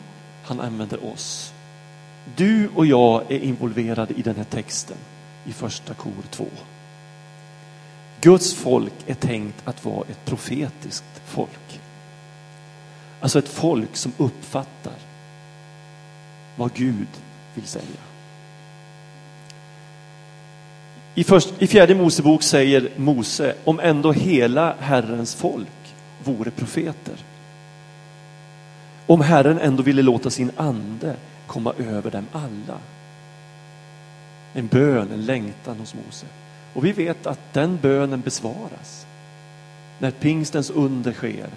han 0.44 0.60
använder 0.60 1.12
oss. 1.12 1.52
Du 2.36 2.68
och 2.74 2.86
jag 2.86 3.32
är 3.32 3.38
involverade 3.38 4.14
i 4.14 4.22
den 4.22 4.36
här 4.36 4.44
texten 4.44 4.96
i 5.44 5.52
första 5.52 5.94
kor 5.94 6.12
2. 6.30 6.46
Guds 8.20 8.54
folk 8.54 8.92
är 9.06 9.14
tänkt 9.14 9.68
att 9.68 9.84
vara 9.84 10.04
ett 10.10 10.24
profetiskt 10.24 11.20
folk. 11.26 11.80
Alltså 13.20 13.38
ett 13.38 13.48
folk 13.48 13.96
som 13.96 14.12
uppfattar 14.16 14.96
vad 16.56 16.74
Gud 16.74 17.08
vill 17.54 17.66
säga. 17.66 18.07
I, 21.18 21.24
först, 21.24 21.54
I 21.58 21.66
fjärde 21.66 21.94
Mosebok 21.94 22.42
säger 22.42 22.90
Mose, 22.96 23.54
om 23.64 23.80
ändå 23.80 24.12
hela 24.12 24.74
Herrens 24.80 25.34
folk 25.34 25.94
vore 26.24 26.50
profeter. 26.50 27.14
Om 29.06 29.20
Herren 29.20 29.58
ändå 29.58 29.82
ville 29.82 30.02
låta 30.02 30.30
sin 30.30 30.50
ande 30.56 31.16
komma 31.46 31.72
över 31.78 32.10
dem 32.10 32.26
alla. 32.32 32.78
En 34.54 34.66
bön, 34.66 35.12
en 35.12 35.26
längtan 35.26 35.76
hos 35.76 35.94
Mose. 35.94 36.26
Och 36.74 36.84
vi 36.84 36.92
vet 36.92 37.26
att 37.26 37.40
den 37.52 37.78
bönen 37.82 38.20
besvaras. 38.20 39.06
När 39.98 40.10
pingstens 40.10 40.70
under 40.70 41.12
sker, 41.12 41.48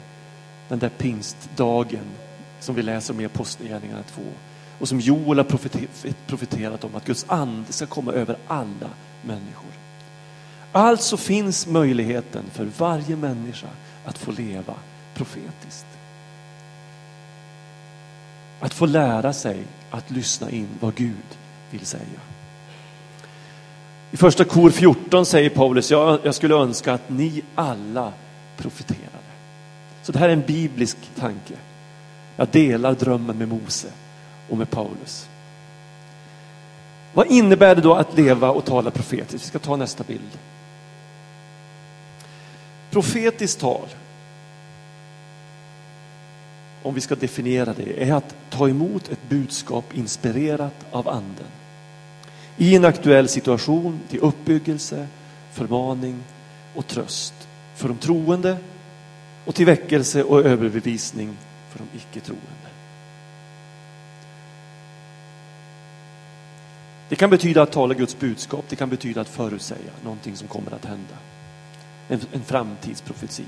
den 0.70 0.80
där 0.80 0.90
pingstdagen 0.90 2.06
som 2.60 2.76
vi 2.76 2.82
läser 2.82 3.14
om 3.14 3.22
i 3.22 3.26
Apostlagärningarna 3.26 4.04
2 4.16 4.22
och 4.82 4.88
som 4.88 5.00
Joel 5.00 5.38
har 5.38 5.46
profeterat 6.28 6.84
om 6.84 6.96
att 6.96 7.06
Guds 7.06 7.26
ande 7.28 7.74
ska 7.74 7.86
komma 7.86 8.12
över 8.12 8.38
alla 8.48 8.90
människor. 9.22 9.72
Alltså 10.72 11.18
finns 11.18 11.68
möjligheten 11.68 12.44
för 12.54 12.68
varje 12.78 13.16
människa 13.16 13.68
att 14.06 14.18
få 14.18 14.32
leva 14.32 14.74
profetiskt. 15.14 15.86
Att 18.60 18.74
få 18.74 18.86
lära 18.86 19.34
sig 19.34 19.64
att 19.92 20.12
lyssna 20.12 20.50
in 20.50 20.68
vad 20.80 20.96
Gud 20.96 21.38
vill 21.72 21.86
säga. 21.86 22.22
I 24.12 24.18
första 24.18 24.44
kor 24.44 24.70
14 24.70 25.26
säger 25.26 25.50
Paulus, 25.50 25.92
jag, 25.92 26.20
jag 26.24 26.36
skulle 26.36 26.56
önska 26.56 26.94
att 26.94 27.10
ni 27.10 27.42
alla 27.56 28.14
profeterade. 28.58 29.08
Så 30.04 30.12
det 30.12 30.20
här 30.20 30.30
är 30.30 30.34
en 30.34 30.46
biblisk 30.48 30.98
tanke. 31.20 31.54
Jag 32.36 32.48
delar 32.48 32.94
drömmen 32.94 33.38
med 33.38 33.48
Mose 33.48 33.88
och 34.52 34.58
med 34.58 34.70
Paulus. 34.70 35.30
Vad 37.14 37.28
innebär 37.28 37.76
det 37.76 37.82
då 37.82 37.94
att 37.94 38.18
leva 38.18 38.52
och 38.52 38.66
tala 38.66 38.92
profetiskt? 38.92 39.46
Vi 39.46 39.50
ska 39.50 39.60
ta 39.60 39.76
nästa 39.76 40.04
bild. 40.04 40.38
Profetiskt 42.90 43.60
tal, 43.60 43.88
om 46.84 46.94
vi 46.94 47.02
ska 47.02 47.16
definiera 47.16 47.74
det, 47.74 48.10
är 48.10 48.14
att 48.14 48.36
ta 48.50 48.70
emot 48.70 49.10
ett 49.10 49.30
budskap 49.30 49.94
inspirerat 49.94 50.86
av 50.92 51.08
anden. 51.08 51.48
I 52.58 52.76
en 52.76 52.86
aktuell 52.86 53.28
situation 53.28 54.00
till 54.10 54.20
uppbyggelse, 54.20 55.08
förmaning 55.54 56.24
och 56.76 56.88
tröst 56.88 57.34
för 57.76 57.88
de 57.88 57.98
troende 57.98 58.58
och 59.46 59.56
till 59.56 59.66
väckelse 59.66 60.24
och 60.24 60.46
överbevisning 60.46 61.38
för 61.70 61.80
de 61.80 61.98
icke-troende. 61.98 62.71
Det 67.12 67.16
kan 67.16 67.30
betyda 67.30 67.62
att 67.62 67.72
tala 67.72 67.94
Guds 67.94 68.20
budskap, 68.20 68.66
det 68.70 68.76
kan 68.76 68.90
betyda 68.90 69.22
att 69.22 69.30
förutsäga 69.30 69.92
någonting 70.04 70.36
som 70.36 70.48
kommer 70.48 70.72
att 70.72 70.86
hända. 70.86 71.16
En, 72.08 72.20
en 72.34 72.44
framtidsprofetia. 72.44 73.46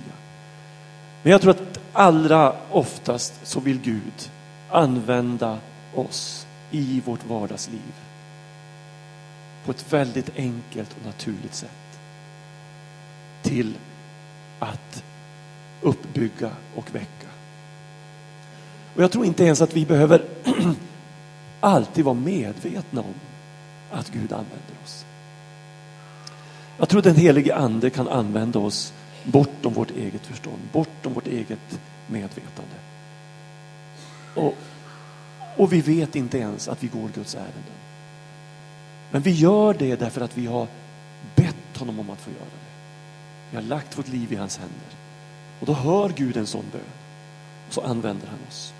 Men 1.22 1.32
jag 1.32 1.41
tror 1.41 1.51
att 1.51 1.79
allra 1.93 2.55
oftast 2.72 3.34
så 3.43 3.60
vill 3.60 3.79
Gud 3.79 4.32
använda 4.70 5.58
oss 5.96 6.48
i 6.72 7.01
vårt 7.05 7.25
vardagsliv 7.25 7.93
på 9.65 9.72
ett 9.72 9.93
väldigt 9.93 10.38
enkelt 10.38 10.96
och 11.00 11.05
naturligt 11.05 11.55
sätt 11.55 12.00
till 13.41 13.74
att 14.60 15.03
uppbygga 15.82 16.50
och 16.75 16.96
väcka. 16.96 17.27
Och 18.96 19.03
jag 19.03 19.12
tror 19.12 19.25
inte 19.25 19.43
ens 19.43 19.62
att 19.62 19.74
vi 19.74 19.86
behöver 19.86 20.25
alltid 21.60 22.05
vara 22.05 22.15
medvetna 22.15 23.01
om 23.01 23.13
att 23.94 24.12
Gud 24.12 24.34
använder 24.34 24.76
oss. 24.84 25.06
Jag 26.78 26.90
tror 26.90 27.02
den 27.02 27.16
helige 27.16 27.56
ande 27.56 27.90
kan 27.90 28.08
använda 28.08 28.60
oss 28.60 28.94
bortom 29.24 29.74
vårt 29.74 29.92
eget 29.92 30.26
förstånd, 30.26 30.60
bortom 30.72 31.14
vårt 31.14 31.28
eget 31.28 31.80
medvetande. 32.08 32.76
Och, 34.36 34.56
och 35.58 35.74
vi 35.74 35.82
vet 35.82 36.16
inte 36.16 36.38
ens 36.38 36.68
att 36.68 36.84
vi 36.84 36.88
går 36.88 37.10
Guds 37.16 37.36
ärenden. 37.36 37.64
Men 39.12 39.22
vi 39.22 39.32
gör 39.32 39.74
det 39.74 39.96
därför 39.96 40.22
att 40.22 40.38
vi 40.38 40.46
har 40.46 40.68
bett 41.36 41.78
honom 41.78 42.00
om 42.00 42.10
att 42.10 42.22
få 42.22 42.32
göra 42.32 42.40
det. 42.40 42.64
Vi 43.50 43.56
har 43.56 43.64
lagt 43.64 43.98
vårt 43.98 44.08
liv 44.08 44.34
i 44.34 44.36
hans 44.36 44.58
händer. 44.58 44.98
Och 45.60 45.66
då 45.66 45.74
hör 45.74 46.10
Gud 46.10 46.38
en 46.38 46.48
sån 46.48 46.66
bön. 46.72 46.82
Och 47.68 47.74
så 47.74 47.82
använder 47.82 48.28
han 48.28 48.40
oss. 48.48 48.74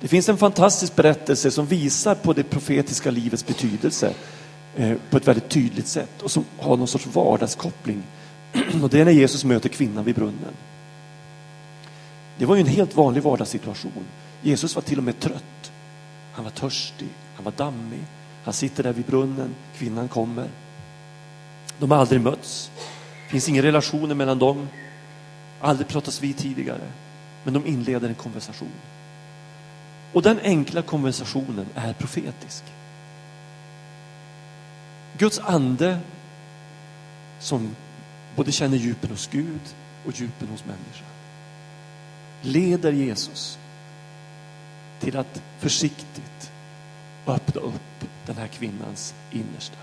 Det 0.00 0.08
finns 0.08 0.28
en 0.28 0.36
fantastisk 0.36 0.96
berättelse 0.96 1.50
som 1.50 1.66
visar 1.66 2.14
på 2.14 2.32
det 2.32 2.42
profetiska 2.42 3.10
livets 3.10 3.46
betydelse 3.46 4.14
eh, 4.76 4.92
på 5.10 5.16
ett 5.16 5.28
väldigt 5.28 5.48
tydligt 5.48 5.86
sätt 5.86 6.22
och 6.22 6.30
som 6.30 6.44
har 6.58 6.76
någon 6.76 6.88
sorts 6.88 7.06
vardagskoppling. 7.06 8.02
Och 8.82 8.90
det 8.90 9.00
är 9.00 9.04
när 9.04 9.12
Jesus 9.12 9.44
möter 9.44 9.68
kvinnan 9.68 10.04
vid 10.04 10.14
brunnen. 10.14 10.54
Det 12.38 12.46
var 12.46 12.56
ju 12.56 12.60
en 12.60 12.66
helt 12.66 12.96
vanlig 12.96 13.22
vardagssituation. 13.22 14.04
Jesus 14.42 14.74
var 14.74 14.82
till 14.82 14.98
och 14.98 15.04
med 15.04 15.20
trött. 15.20 15.72
Han 16.32 16.44
var 16.44 16.52
törstig, 16.52 17.08
han 17.36 17.44
var 17.44 17.52
dammig. 17.52 18.00
Han 18.44 18.54
sitter 18.54 18.82
där 18.82 18.92
vid 18.92 19.04
brunnen, 19.04 19.54
kvinnan 19.78 20.08
kommer. 20.08 20.48
De 21.78 21.90
har 21.90 21.98
aldrig 21.98 22.20
mötts. 22.20 22.70
Det 23.24 23.30
finns 23.30 23.48
inga 23.48 23.62
relationer 23.62 24.14
mellan 24.14 24.38
dem. 24.38 24.68
Aldrig 25.60 25.88
pratats 25.88 26.22
vid 26.22 26.36
tidigare. 26.36 26.92
Men 27.44 27.54
de 27.54 27.66
inleder 27.66 28.08
en 28.08 28.14
konversation. 28.14 28.70
Och 30.16 30.22
den 30.22 30.40
enkla 30.42 30.82
konversationen 30.82 31.66
är 31.74 31.92
profetisk. 31.92 32.64
Guds 35.18 35.38
ande 35.38 35.98
som 37.40 37.76
både 38.36 38.52
känner 38.52 38.76
djupen 38.76 39.10
hos 39.10 39.26
Gud 39.26 39.60
och 40.06 40.12
djupen 40.12 40.48
hos 40.48 40.64
människan 40.64 41.08
leder 42.42 42.92
Jesus 42.92 43.58
till 45.00 45.16
att 45.16 45.42
försiktigt 45.58 46.50
öppna 47.26 47.60
upp 47.60 48.08
den 48.26 48.36
här 48.36 48.46
kvinnans 48.46 49.14
innersta. 49.32 49.78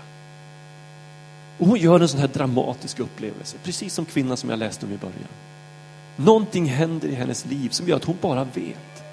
Och 1.58 1.66
hon 1.66 1.78
gör 1.78 2.00
en 2.00 2.08
sån 2.08 2.20
här 2.20 2.28
dramatisk 2.28 3.00
upplevelse, 3.00 3.56
precis 3.62 3.94
som 3.94 4.04
kvinnan 4.04 4.36
som 4.36 4.50
jag 4.50 4.58
läste 4.58 4.86
om 4.86 4.92
i 4.92 4.96
början. 4.96 5.28
Någonting 6.16 6.66
händer 6.66 7.08
i 7.08 7.14
hennes 7.14 7.46
liv 7.46 7.68
som 7.68 7.88
gör 7.88 7.96
att 7.96 8.04
hon 8.04 8.18
bara 8.20 8.44
vet 8.44 9.04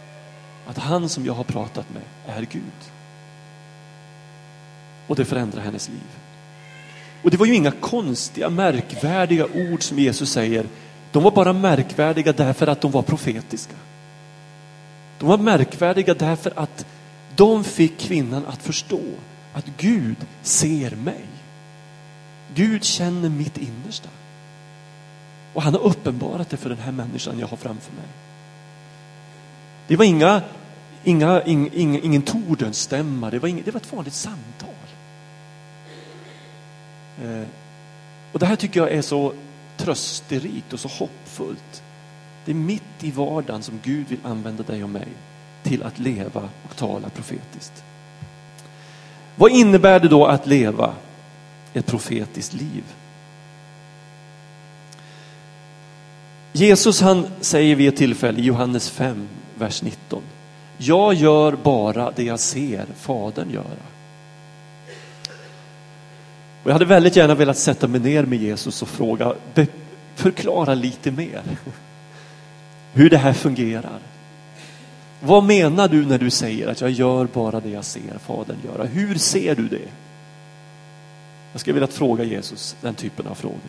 att 0.72 0.78
han 0.78 1.10
som 1.10 1.26
jag 1.26 1.34
har 1.34 1.44
pratat 1.44 1.86
med 1.94 2.04
är 2.38 2.42
Gud. 2.42 2.64
Och 5.08 5.16
det 5.16 5.26
förändrar 5.26 5.62
hennes 5.62 5.90
liv. 5.90 6.18
Och 7.24 7.32
det 7.32 7.38
var 7.38 7.46
ju 7.46 7.56
inga 7.56 7.72
konstiga, 7.72 8.50
märkvärdiga 8.50 9.46
ord 9.46 9.84
som 9.84 10.00
Jesus 10.00 10.32
säger. 10.32 10.66
De 11.12 11.24
var 11.24 11.32
bara 11.32 11.54
märkvärdiga 11.54 12.34
därför 12.34 12.68
att 12.68 12.82
de 12.82 12.92
var 12.92 13.02
profetiska. 13.02 13.76
De 15.20 15.30
var 15.30 15.38
märkvärdiga 15.38 16.14
därför 16.14 16.54
att 16.56 16.86
de 17.36 17.64
fick 17.64 18.00
kvinnan 18.00 18.46
att 18.46 18.64
förstå 18.64 19.02
att 19.54 19.66
Gud 19.78 20.18
ser 20.42 20.96
mig. 20.96 21.26
Gud 22.56 22.84
känner 22.84 23.30
mitt 23.30 23.58
innersta. 23.58 24.10
Och 25.54 25.62
han 25.62 25.74
har 25.74 25.82
uppenbarat 25.82 26.50
det 26.50 26.58
för 26.58 26.70
den 26.70 26.80
här 26.80 26.92
människan 26.92 27.40
jag 27.40 27.48
har 27.48 27.58
framför 27.58 27.92
mig. 27.92 28.08
Det 29.88 29.96
var 29.96 30.06
inga, 30.06 30.42
inga, 31.04 31.44
ing, 31.44 31.70
ing, 31.74 32.00
ingen 32.04 32.22
tordenstämma, 32.22 33.30
det 33.30 33.40
var, 33.40 33.50
ing, 33.50 33.62
det 33.66 33.72
var 33.72 33.80
ett 33.80 33.94
vanligt 33.94 34.14
samtal. 34.14 34.70
Eh, 37.24 37.48
och 38.32 38.40
det 38.40 38.46
här 38.46 38.56
tycker 38.56 38.80
jag 38.80 38.92
är 38.92 39.02
så 39.02 39.34
trösterikt 39.78 40.74
och 40.74 40.80
så 40.80 40.88
hoppfullt. 40.88 41.84
Det 42.46 42.52
är 42.52 42.56
mitt 42.56 42.84
i 43.04 43.12
vardagen 43.12 43.64
som 43.64 43.80
Gud 43.84 44.08
vill 44.08 44.20
använda 44.24 44.64
dig 44.64 44.84
och 44.84 44.90
mig 44.90 45.08
till 45.64 45.84
att 45.84 46.00
leva 46.00 46.50
och 46.70 46.76
tala 46.76 47.10
profetiskt. 47.10 47.84
Vad 49.36 49.52
innebär 49.52 50.00
det 50.00 50.08
då 50.08 50.26
att 50.26 50.48
leva 50.48 50.94
ett 51.74 51.86
profetiskt 51.86 52.54
liv? 52.54 52.84
Jesus 56.54 57.02
han 57.02 57.28
säger 57.42 57.76
vid 57.76 57.88
ett 57.88 57.96
tillfälle 57.96 58.40
i 58.40 58.44
Johannes 58.44 58.90
5, 58.90 59.28
vers 59.56 59.82
19. 59.82 60.22
Jag 60.84 61.14
gör 61.14 61.52
bara 61.52 62.12
det 62.12 62.24
jag 62.24 62.40
ser 62.40 62.86
Fadern 62.96 63.50
göra. 63.50 63.66
Och 66.64 66.70
jag 66.70 66.74
hade 66.74 66.86
väldigt 66.86 67.16
gärna 67.16 67.36
velat 67.36 67.58
sätta 67.58 67.88
mig 67.88 68.00
ner 68.00 68.24
med 68.24 68.42
Jesus 68.42 68.82
och 68.82 68.88
fråga, 68.88 69.34
förklara 70.16 70.74
lite 70.74 71.12
mer 71.12 71.42
hur 72.94 73.10
det 73.10 73.18
här 73.18 73.34
fungerar. 73.34 74.00
Vad 75.20 75.44
menar 75.44 75.88
du 75.88 76.06
när 76.06 76.18
du 76.18 76.30
säger 76.30 76.68
att 76.68 76.82
jag 76.82 76.92
gör 76.92 77.26
bara 77.34 77.60
det 77.60 77.70
jag 77.70 77.86
ser 77.86 78.18
Fadern 78.26 78.58
göra? 78.66 78.86
Hur 78.88 79.16
ser 79.16 79.56
du 79.56 79.68
det? 79.68 79.88
Jag 81.52 81.62
skulle 81.62 81.74
vilja 81.74 81.88
fråga 81.88 82.24
Jesus 82.24 82.76
den 82.82 82.96
typen 82.96 83.28
av 83.28 83.36
frågor. 83.36 83.60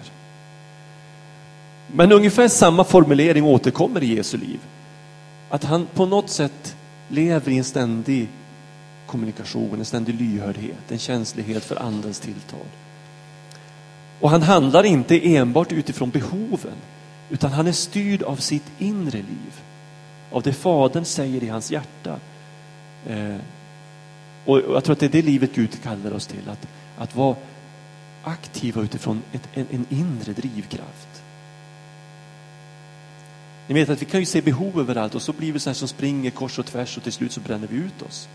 Men 1.86 2.12
ungefär 2.12 2.48
samma 2.48 2.84
formulering 2.84 3.44
återkommer 3.44 4.02
i 4.02 4.14
Jesu 4.14 4.36
liv. 4.36 4.60
Att 5.50 5.64
han 5.64 5.86
på 5.94 6.06
något 6.06 6.30
sätt 6.30 6.76
lever 7.12 7.52
i 7.52 7.58
en 7.58 7.64
ständig 7.64 8.28
kommunikation, 9.06 9.78
en 9.78 9.84
ständig 9.84 10.14
lyhördhet, 10.14 10.92
en 10.92 10.98
känslighet 10.98 11.64
för 11.64 11.82
andens 11.82 12.20
tilltal. 12.20 12.66
Och 14.20 14.30
han 14.30 14.42
handlar 14.42 14.84
inte 14.84 15.34
enbart 15.36 15.72
utifrån 15.72 16.10
behoven, 16.10 16.76
utan 17.30 17.52
han 17.52 17.66
är 17.66 17.72
styrd 17.72 18.22
av 18.22 18.36
sitt 18.36 18.72
inre 18.78 19.18
liv. 19.18 19.60
Av 20.30 20.42
det 20.42 20.52
Fadern 20.52 21.04
säger 21.04 21.44
i 21.44 21.48
hans 21.48 21.70
hjärta. 21.70 22.16
Eh, 23.06 23.36
och 24.44 24.58
jag 24.58 24.84
tror 24.84 24.92
att 24.92 25.00
det 25.00 25.06
är 25.06 25.10
det 25.10 25.22
livet 25.22 25.54
Gud 25.54 25.82
kallar 25.82 26.12
oss 26.12 26.26
till, 26.26 26.48
att, 26.48 26.68
att 26.98 27.16
vara 27.16 27.36
aktiva 28.22 28.82
utifrån 28.82 29.22
ett, 29.32 29.48
en, 29.54 29.66
en 29.70 29.86
inre 29.88 30.32
drivkraft. 30.32 31.11
Ni 33.66 33.74
vet 33.74 33.88
att 33.88 34.02
vi 34.02 34.06
kan 34.06 34.20
ju 34.20 34.26
se 34.26 34.40
behov 34.40 34.80
överallt 34.80 35.14
och 35.14 35.22
så 35.22 35.32
blir 35.32 35.52
vi 35.52 35.58
så 35.58 35.70
här 35.70 35.74
som 35.74 35.88
springer 35.88 36.30
kors 36.30 36.58
och 36.58 36.66
tvärs 36.66 36.96
och 36.96 37.02
till 37.02 37.12
slut 37.12 37.32
så 37.32 37.40
bränner 37.40 37.66
vi 37.66 37.76
ut 37.76 38.02
oss. 38.02 38.28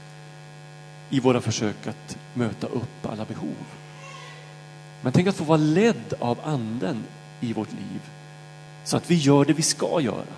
I 1.09 1.19
våra 1.19 1.41
försök 1.41 1.87
att 1.87 2.17
möta 2.33 2.67
upp 2.67 3.05
alla 3.05 3.25
behov. 3.25 3.55
Men 5.01 5.13
tänk 5.13 5.27
att 5.27 5.35
få 5.35 5.43
vara 5.43 5.57
ledd 5.57 6.13
av 6.19 6.37
anden 6.43 7.03
i 7.41 7.53
vårt 7.53 7.71
liv. 7.71 8.01
Så 8.83 8.97
att 8.97 9.11
vi 9.11 9.15
gör 9.15 9.45
det 9.45 9.53
vi 9.53 9.61
ska 9.61 10.01
göra. 10.01 10.37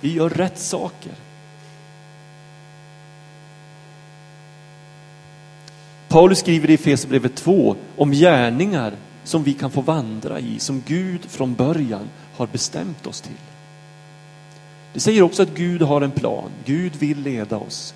Vi 0.00 0.12
gör 0.12 0.30
rätt 0.30 0.58
saker. 0.58 1.12
Paulus 6.08 6.38
skriver 6.38 6.70
i 6.70 6.74
Efesierbrevet 6.74 7.34
2 7.34 7.76
om 7.96 8.12
gärningar 8.12 8.92
som 9.26 9.42
vi 9.42 9.52
kan 9.52 9.70
få 9.70 9.80
vandra 9.80 10.40
i, 10.40 10.58
som 10.58 10.82
Gud 10.86 11.24
från 11.24 11.54
början 11.54 12.08
har 12.36 12.46
bestämt 12.46 13.06
oss 13.06 13.20
till. 13.20 13.32
Det 14.92 15.00
säger 15.00 15.22
också 15.22 15.42
att 15.42 15.54
Gud 15.54 15.82
har 15.82 16.00
en 16.00 16.10
plan. 16.10 16.50
Gud 16.64 16.96
vill 16.96 17.20
leda 17.20 17.56
oss. 17.56 17.94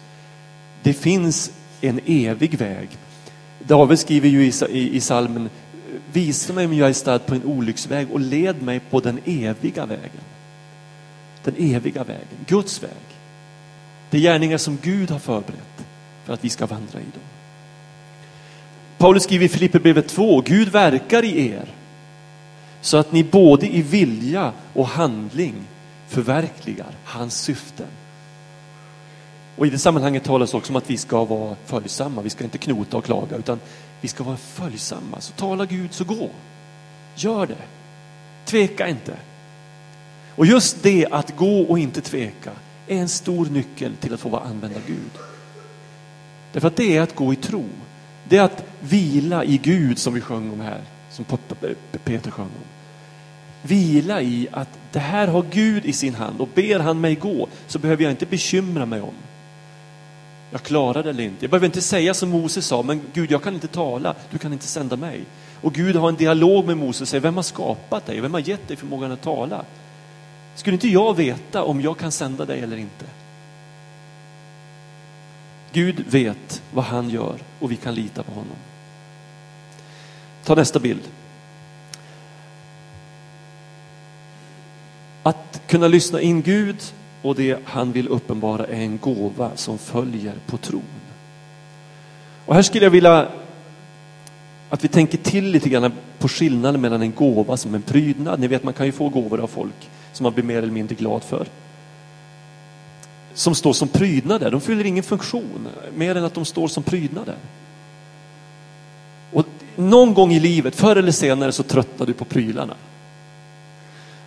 Det 0.82 0.92
finns 0.92 1.52
en 1.80 2.00
evig 2.06 2.54
väg. 2.58 2.88
David 3.58 3.98
skriver 3.98 4.28
ju 4.28 4.46
i, 4.46 4.52
i, 4.70 4.96
i 4.96 5.00
salmen, 5.00 5.50
visa 6.12 6.52
mig 6.52 6.66
om 6.66 6.74
jag 6.74 6.88
är 6.88 6.92
stad 6.92 7.26
på 7.26 7.34
en 7.34 7.44
olycksväg 7.44 8.10
och 8.10 8.20
led 8.20 8.62
mig 8.62 8.80
på 8.80 9.00
den 9.00 9.20
eviga 9.24 9.86
vägen. 9.86 10.24
Den 11.44 11.54
eviga 11.58 12.04
vägen, 12.04 12.38
Guds 12.46 12.82
väg. 12.82 12.90
Det 14.10 14.16
är 14.16 14.20
gärningar 14.20 14.58
som 14.58 14.78
Gud 14.82 15.10
har 15.10 15.18
förberett 15.18 15.84
för 16.24 16.34
att 16.34 16.44
vi 16.44 16.48
ska 16.48 16.66
vandra 16.66 17.00
i 17.00 17.04
dem. 17.04 17.22
Paulus 19.00 19.22
skriver 19.22 19.44
i 19.44 19.48
Filipperbrevet 19.48 20.08
2, 20.08 20.40
Gud 20.40 20.68
verkar 20.68 21.24
i 21.24 21.46
er 21.48 21.68
så 22.80 22.96
att 22.96 23.12
ni 23.12 23.24
både 23.24 23.66
i 23.66 23.82
vilja 23.82 24.52
och 24.72 24.88
handling 24.88 25.54
förverkligar 26.08 26.94
hans 27.04 27.40
syften. 27.40 27.86
Och 29.56 29.66
i 29.66 29.70
det 29.70 29.78
sammanhanget 29.78 30.24
talas 30.24 30.54
också 30.54 30.72
om 30.72 30.76
att 30.76 30.90
vi 30.90 30.96
ska 30.96 31.24
vara 31.24 31.56
följsamma, 31.66 32.22
vi 32.22 32.30
ska 32.30 32.44
inte 32.44 32.58
knota 32.58 32.96
och 32.96 33.04
klaga 33.04 33.36
utan 33.36 33.60
vi 34.00 34.08
ska 34.08 34.24
vara 34.24 34.36
följsamma. 34.36 35.20
Så 35.20 35.32
tala 35.32 35.66
Gud 35.66 35.92
så 35.92 36.04
gå. 36.04 36.30
Gör 37.14 37.46
det. 37.46 37.64
Tveka 38.44 38.88
inte. 38.88 39.16
Och 40.36 40.46
just 40.46 40.82
det 40.82 41.06
att 41.10 41.36
gå 41.36 41.60
och 41.62 41.78
inte 41.78 42.00
tveka 42.00 42.50
är 42.86 42.96
en 42.96 43.08
stor 43.08 43.46
nyckel 43.46 43.96
till 43.96 44.14
att 44.14 44.20
få 44.20 44.28
vara 44.28 44.42
använd 44.42 44.76
av 44.76 44.82
Gud. 44.86 45.12
Därför 46.52 46.68
att 46.68 46.76
det 46.76 46.96
är 46.96 47.02
att 47.02 47.14
gå 47.14 47.32
i 47.32 47.36
tro. 47.36 47.64
Det 48.28 48.36
är 48.36 48.42
att 48.42 48.64
vila 48.80 49.44
i 49.44 49.56
Gud 49.56 49.98
som 49.98 50.14
vi 50.14 50.20
sjöng 50.20 50.52
om 50.52 50.60
här, 50.60 50.80
som 51.10 51.24
Peter 52.04 52.30
sjöng 52.30 52.44
om. 52.44 52.68
Vila 53.62 54.22
i 54.22 54.48
att 54.52 54.68
det 54.92 54.98
här 54.98 55.28
har 55.28 55.44
Gud 55.50 55.86
i 55.86 55.92
sin 55.92 56.14
hand 56.14 56.40
och 56.40 56.48
ber 56.54 56.78
han 56.78 57.00
mig 57.00 57.14
gå 57.14 57.48
så 57.66 57.78
behöver 57.78 58.02
jag 58.02 58.12
inte 58.12 58.26
bekymra 58.26 58.86
mig 58.86 59.00
om 59.00 59.14
jag 60.50 60.62
klarar 60.62 61.02
det 61.02 61.10
eller 61.10 61.24
inte. 61.24 61.44
Jag 61.44 61.50
behöver 61.50 61.66
inte 61.66 61.80
säga 61.80 62.14
som 62.14 62.30
Moses 62.30 62.66
sa, 62.66 62.82
men 62.82 63.02
Gud 63.12 63.30
jag 63.30 63.42
kan 63.42 63.54
inte 63.54 63.68
tala, 63.68 64.14
du 64.30 64.38
kan 64.38 64.52
inte 64.52 64.66
sända 64.66 64.96
mig. 64.96 65.24
Och 65.60 65.74
Gud 65.74 65.96
har 65.96 66.08
en 66.08 66.16
dialog 66.16 66.66
med 66.66 66.76
Moses 66.76 67.02
och 67.02 67.08
säger, 67.08 67.20
vem 67.20 67.36
har 67.36 67.42
skapat 67.42 68.06
dig? 68.06 68.20
Vem 68.20 68.34
har 68.34 68.40
gett 68.40 68.68
dig 68.68 68.76
förmågan 68.76 69.12
att 69.12 69.22
tala? 69.22 69.64
Skulle 70.54 70.74
inte 70.74 70.88
jag 70.88 71.16
veta 71.16 71.62
om 71.62 71.80
jag 71.80 71.98
kan 71.98 72.12
sända 72.12 72.44
dig 72.44 72.60
eller 72.60 72.76
inte? 72.76 73.04
Gud 75.72 76.04
vet 76.08 76.62
vad 76.72 76.84
han 76.84 77.10
gör 77.10 77.38
och 77.58 77.72
vi 77.72 77.76
kan 77.76 77.94
lita 77.94 78.22
på 78.22 78.32
honom. 78.32 78.56
Ta 80.44 80.54
nästa 80.54 80.78
bild. 80.78 81.02
Att 85.22 85.62
kunna 85.66 85.88
lyssna 85.88 86.20
in 86.20 86.42
Gud 86.42 86.76
och 87.22 87.34
det 87.34 87.58
han 87.64 87.92
vill 87.92 88.08
uppenbara 88.08 88.66
är 88.66 88.80
en 88.80 88.98
gåva 88.98 89.50
som 89.56 89.78
följer 89.78 90.34
på 90.46 90.56
tron. 90.56 90.82
Och 92.46 92.54
här 92.54 92.62
skulle 92.62 92.84
jag 92.86 92.90
vilja 92.90 93.28
att 94.70 94.84
vi 94.84 94.88
tänker 94.88 95.18
till 95.18 95.44
lite 95.44 95.68
grann 95.68 95.92
på 96.18 96.28
skillnaden 96.28 96.80
mellan 96.80 97.02
en 97.02 97.12
gåva 97.12 97.56
som 97.56 97.74
en 97.74 97.82
prydnad. 97.82 98.40
Ni 98.40 98.46
vet 98.46 98.62
man 98.62 98.74
kan 98.74 98.86
ju 98.86 98.92
få 98.92 99.08
gåvor 99.08 99.40
av 99.40 99.46
folk 99.46 99.88
som 100.12 100.24
man 100.24 100.32
blir 100.32 100.44
mer 100.44 100.58
eller 100.58 100.72
mindre 100.72 100.94
glad 100.94 101.22
för. 101.22 101.46
Som 103.34 103.54
står 103.54 103.72
som 103.72 103.88
prydnader. 103.88 104.50
De 104.50 104.60
fyller 104.60 104.86
ingen 104.86 105.04
funktion 105.04 105.68
mer 105.94 106.14
än 106.14 106.24
att 106.24 106.34
de 106.34 106.44
står 106.44 106.68
som 106.68 106.82
prydnader. 106.82 107.36
Någon 109.80 110.14
gång 110.14 110.32
i 110.32 110.40
livet, 110.40 110.74
förr 110.74 110.96
eller 110.96 111.12
senare, 111.12 111.52
så 111.52 111.62
tröttnar 111.62 112.06
du 112.06 112.12
på 112.12 112.24
prylarna. 112.24 112.74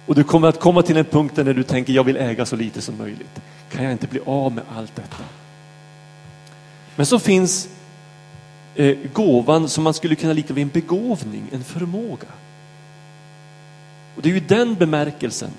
Och 0.06 0.16
du 0.16 0.24
kommer 0.24 0.48
att 0.48 0.60
komma 0.60 0.82
till 0.82 0.98
en 0.98 1.06
punkt 1.06 1.36
där 1.36 1.54
du 1.54 1.64
tänker, 1.64 1.94
jag 1.94 2.04
vill 2.04 2.18
äga 2.18 2.46
så 2.46 2.56
lite 2.56 2.82
som 2.82 2.98
möjligt. 2.98 3.42
Kan 3.72 3.84
jag 3.84 3.92
inte 3.92 4.08
bli 4.08 4.20
av 4.26 4.52
med 4.52 4.64
allt 4.76 4.96
detta? 4.96 5.24
Men 6.96 7.06
så 7.06 7.20
finns 7.20 7.70
eh, 8.76 8.98
gåvan 9.14 9.70
som 9.70 9.84
man 9.84 9.94
skulle 9.94 10.16
kunna 10.16 10.34
lika 10.34 10.54
vid 10.54 10.62
en 10.62 10.70
begåvning, 10.70 11.44
en 11.52 11.64
förmåga. 11.64 12.28
Och 14.16 14.22
det 14.22 14.30
är 14.30 14.34
ju 14.34 14.40
den 14.40 14.76
bemärkelsen 14.76 15.52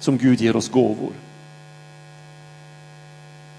som 0.00 0.18
Gud 0.18 0.40
ger 0.40 0.56
oss 0.56 0.68
gåvor. 0.68 1.12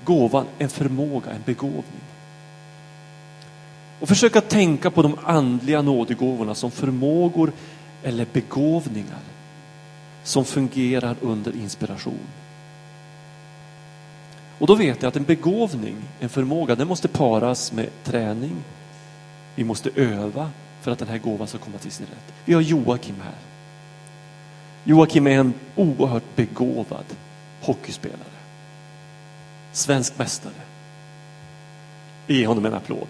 Gåvan, 0.06 0.46
en 0.60 0.70
förmåga, 0.70 1.32
en 1.32 1.42
begåvning. 1.46 2.02
Och 4.04 4.10
försöka 4.10 4.42
tänka 4.42 4.92
på 4.92 5.02
de 5.02 5.18
andliga 5.24 5.82
nådegåvorna 5.82 6.56
som 6.56 6.72
förmågor 6.72 7.52
eller 8.04 8.28
begåvningar 8.34 9.20
som 10.24 10.46
fungerar 10.46 11.16
under 11.22 11.56
inspiration. 11.56 12.28
Och 14.60 14.68
då 14.68 14.76
vet 14.76 15.02
jag 15.02 15.10
att 15.10 15.16
en 15.16 15.24
begåvning, 15.24 15.96
en 16.20 16.30
förmåga, 16.30 16.76
den 16.76 16.88
måste 16.88 17.08
paras 17.08 17.72
med 17.72 17.89
träning. 18.04 18.56
Vi 19.56 19.63
måste 19.63 19.89
öva 19.96 20.52
för 20.82 20.92
att 20.92 21.00
den 21.00 21.08
här 21.08 21.18
gåvan 21.18 21.48
ska 21.48 21.58
komma 21.58 21.78
till 21.78 21.92
sin 21.92 22.06
rätt. 22.06 22.34
Vi 22.46 22.54
har 22.54 22.62
Joakim 22.62 23.22
här. 23.24 23.39
Joakim 24.84 25.28
är 25.28 25.39
en 25.39 25.54
oerhört 25.76 26.36
begåvad 26.36 27.06
hockeyspelare. 27.62 28.20
Svensk 29.72 30.18
mästare. 30.18 30.54
Vi 32.28 32.39
ger 32.39 32.48
honom 32.48 32.66
en 32.66 32.74
applåd. 32.74 33.08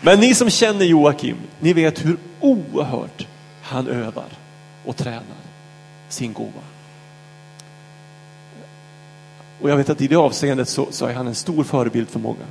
Men 0.00 0.20
ni 0.20 0.34
som 0.34 0.50
känner 0.50 0.84
Joakim, 0.84 1.36
ni 1.60 1.72
vet 1.72 2.04
hur 2.04 2.16
oerhört 2.40 3.26
han 3.62 3.88
övar 3.88 4.28
och 4.84 4.96
tränar 4.96 5.22
sin 6.08 6.32
gåva. 6.32 6.62
Och 9.60 9.70
jag 9.70 9.76
vet 9.76 9.90
att 9.90 10.00
i 10.00 10.06
det 10.06 10.16
avseendet 10.16 10.68
så, 10.68 10.86
så 10.90 11.06
är 11.06 11.14
han 11.14 11.26
en 11.26 11.34
stor 11.34 11.64
förebild 11.64 12.08
för 12.08 12.18
många. 12.18 12.46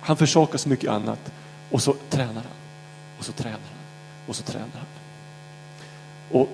Han 0.00 0.16
försakar 0.16 0.58
så 0.58 0.68
mycket 0.68 0.90
annat 0.90 1.32
och 1.70 1.82
så 1.82 1.94
tränar 2.10 2.34
han. 2.34 2.44
Och 3.18 3.24
så 3.24 3.32
tränar 3.32 3.52
han. 3.52 3.78
Och 4.26 4.36
så 4.36 4.42
tränar 4.42 4.68
han. 4.74 4.86
Och 6.40 6.48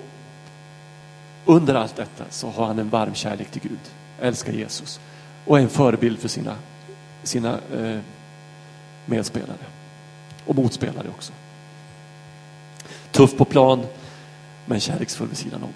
under 1.45 1.75
allt 1.75 1.95
detta 1.95 2.23
så 2.29 2.49
har 2.49 2.65
han 2.65 2.79
en 2.79 2.89
varm 2.89 3.13
kärlek 3.13 3.51
till 3.51 3.61
Gud. 3.61 3.79
Älskar 4.21 4.53
Jesus. 4.53 4.99
Och 5.45 5.57
är 5.57 5.61
en 5.61 5.69
förebild 5.69 6.19
för 6.19 6.27
sina, 6.27 6.55
sina 7.23 7.59
eh, 7.77 7.99
medspelare 9.05 9.65
och 10.45 10.55
motspelare 10.55 11.07
också. 11.09 11.33
Tuff 13.11 13.37
på 13.37 13.45
plan, 13.45 13.85
men 14.65 14.79
kärleksfull 14.79 15.27
vid 15.27 15.37
sidan 15.37 15.63
om. 15.63 15.73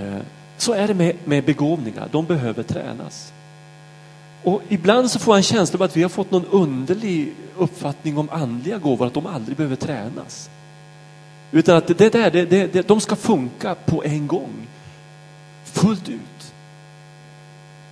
Eh, 0.00 0.20
så 0.56 0.72
är 0.72 0.88
det 0.88 0.94
med, 0.94 1.16
med 1.24 1.44
begåvningar, 1.44 2.08
de 2.12 2.26
behöver 2.26 2.62
tränas. 2.62 3.32
Och 4.42 4.62
ibland 4.68 5.10
så 5.10 5.18
får 5.18 5.32
jag 5.32 5.36
en 5.36 5.42
känsla 5.42 5.76
av 5.76 5.82
att 5.82 5.96
vi 5.96 6.02
har 6.02 6.08
fått 6.08 6.30
någon 6.30 6.46
underlig 6.46 7.32
uppfattning 7.56 8.18
om 8.18 8.28
andliga 8.30 8.78
gåvor, 8.78 9.06
att 9.06 9.14
de 9.14 9.26
aldrig 9.26 9.56
behöver 9.56 9.76
tränas. 9.76 10.50
Utan 11.52 11.76
att 11.76 11.86
det 11.86 12.12
där, 12.12 12.30
det, 12.30 12.72
det, 12.72 12.88
de 12.88 13.00
ska 13.00 13.16
funka 13.16 13.74
på 13.74 14.04
en 14.04 14.26
gång, 14.26 14.68
fullt 15.64 16.08
ut. 16.08 16.54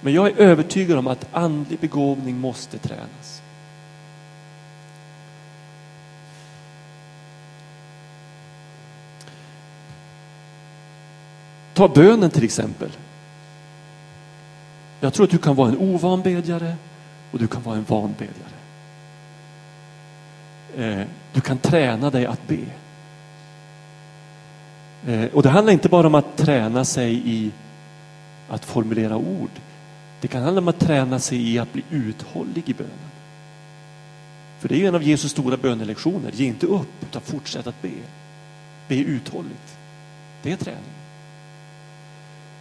Men 0.01 0.13
jag 0.13 0.27
är 0.27 0.37
övertygad 0.37 0.99
om 0.99 1.07
att 1.07 1.27
andlig 1.33 1.79
begåvning 1.79 2.39
måste 2.39 2.79
tränas. 2.79 3.43
Ta 11.75 11.89
bönen 11.89 12.31
till 12.31 12.45
exempel. 12.45 12.91
Jag 15.01 15.15
tror 15.15 15.25
att 15.25 15.31
du 15.31 15.39
kan 15.39 15.57
vara 15.57 15.69
en 15.69 15.79
ovan 15.79 16.23
bedjare 16.23 16.77
och 17.31 17.39
du 17.39 17.47
kan 17.47 17.63
vara 17.63 17.77
en 17.77 17.85
van 17.89 18.15
bedjare. 18.19 18.61
Eh, 20.77 21.07
du 21.33 21.41
kan 21.41 21.59
träna 21.59 22.11
dig 22.11 22.27
att 22.27 22.49
be. 22.49 22.67
Eh, 25.07 25.25
och 25.33 25.43
det 25.43 25.49
handlar 25.49 25.73
inte 25.73 25.89
bara 25.89 26.07
om 26.07 26.15
att 26.15 26.37
träna 26.37 26.85
sig 26.85 27.23
i 27.25 27.51
att 28.49 28.65
formulera 28.65 29.17
ord. 29.17 29.51
Det 30.21 30.29
kan 30.29 30.43
handla 30.43 30.61
om 30.61 30.69
att 30.69 30.81
träna 30.81 31.19
sig 31.19 31.53
i 31.53 31.59
att 31.59 31.73
bli 31.73 31.85
uthållig 31.91 32.69
i 32.69 32.75
bönen. 32.75 33.11
För 34.61 34.69
det 34.69 34.83
är 34.83 34.89
en 34.89 34.95
av 34.95 35.03
Jesus 35.03 35.31
stora 35.31 35.57
bönelektioner. 35.57 36.31
Ge 36.35 36.47
inte 36.47 36.67
upp, 36.67 37.03
utan 37.03 37.23
fortsätt 37.23 37.67
att 37.67 37.83
be. 37.83 37.91
Be 38.89 38.97
uthålligt. 38.97 39.77
Det 40.43 40.53
är 40.53 40.57
träning. 40.57 40.81